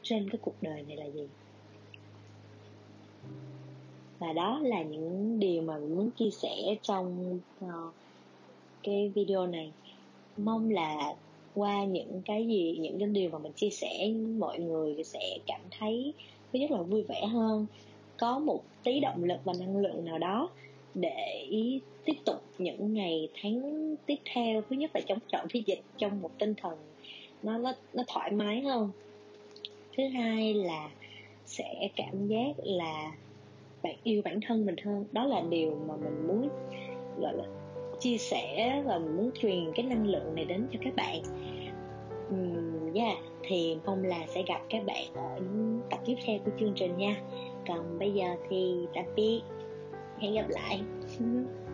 trên 0.02 0.30
cái 0.30 0.38
cuộc 0.42 0.54
đời 0.60 0.82
này 0.82 0.96
là 0.96 1.06
gì? 1.06 1.28
Và 4.18 4.32
đó 4.32 4.60
là 4.62 4.82
những 4.82 5.40
điều 5.40 5.62
mà 5.62 5.78
mình 5.78 5.96
muốn 5.96 6.10
chia 6.10 6.30
sẻ 6.30 6.76
trong 6.82 7.38
uh, 7.64 7.94
cái 8.82 9.08
video 9.14 9.46
này. 9.46 9.72
Mong 10.36 10.70
là 10.70 11.14
qua 11.54 11.84
những 11.84 12.22
cái 12.24 12.46
gì 12.46 12.76
những 12.80 12.98
cái 12.98 13.08
điều 13.08 13.30
mà 13.30 13.38
mình 13.38 13.52
chia 13.52 13.70
sẻ 13.70 14.12
mọi 14.38 14.58
người 14.58 15.04
sẽ 15.04 15.38
cảm 15.46 15.60
thấy 15.78 16.12
thứ 16.52 16.58
nhất 16.58 16.70
là 16.70 16.82
vui 16.82 17.02
vẻ 17.02 17.26
hơn. 17.26 17.66
Có 18.16 18.38
một 18.38 18.62
tí 18.84 19.00
động 19.00 19.24
lực 19.24 19.38
và 19.44 19.52
năng 19.58 19.76
lượng 19.76 20.04
nào 20.04 20.18
đó 20.18 20.48
để 20.94 21.48
tiếp 22.04 22.16
tục 22.24 22.42
những 22.58 22.94
ngày 22.94 23.28
tháng 23.42 23.96
tiếp 24.06 24.16
theo. 24.34 24.62
Thứ 24.70 24.76
nhất 24.76 24.90
là 24.94 25.00
chống 25.06 25.18
chọi 25.28 25.46
với 25.52 25.62
dịch 25.66 25.80
trong 25.96 26.22
một 26.22 26.30
tinh 26.38 26.54
thần 26.54 26.78
nó 27.42 27.58
nó 27.58 27.72
nó 27.92 28.02
thoải 28.06 28.30
mái 28.30 28.60
hơn. 28.60 28.90
Thứ 29.96 30.08
hai 30.08 30.54
là 30.54 30.90
sẽ 31.46 31.88
cảm 31.96 32.28
giác 32.28 32.52
là 32.58 33.12
bạn 33.86 33.96
yêu 34.02 34.22
bản 34.24 34.40
thân 34.46 34.66
mình 34.66 34.76
hơn. 34.84 35.04
Đó 35.12 35.24
là 35.24 35.42
điều 35.50 35.78
mà 35.88 35.94
mình 35.96 36.26
muốn 36.26 36.48
gọi 37.20 37.34
là 37.36 37.44
chia 38.00 38.18
sẻ 38.18 38.82
và 38.86 38.98
mình 38.98 39.16
muốn 39.16 39.30
truyền 39.34 39.72
cái 39.74 39.86
năng 39.86 40.06
lượng 40.06 40.34
này 40.34 40.44
đến 40.44 40.66
cho 40.72 40.78
các 40.82 40.96
bạn. 40.96 41.22
Um, 42.30 42.92
yeah 42.94 43.18
thì 43.42 43.78
mong 43.86 44.04
là 44.04 44.26
sẽ 44.26 44.42
gặp 44.46 44.60
các 44.70 44.86
bạn 44.86 45.14
ở 45.14 45.38
những 45.38 45.80
tập 45.90 46.00
tiếp 46.04 46.14
theo 46.26 46.38
của 46.44 46.50
chương 46.60 46.72
trình 46.74 46.96
nha. 46.96 47.22
Còn 47.68 47.98
bây 47.98 48.12
giờ 48.12 48.26
thì 48.48 48.86
tạm 48.94 49.04
biệt. 49.16 49.40
Hẹn 50.18 50.34
gặp 50.34 50.48
lại. 50.48 50.80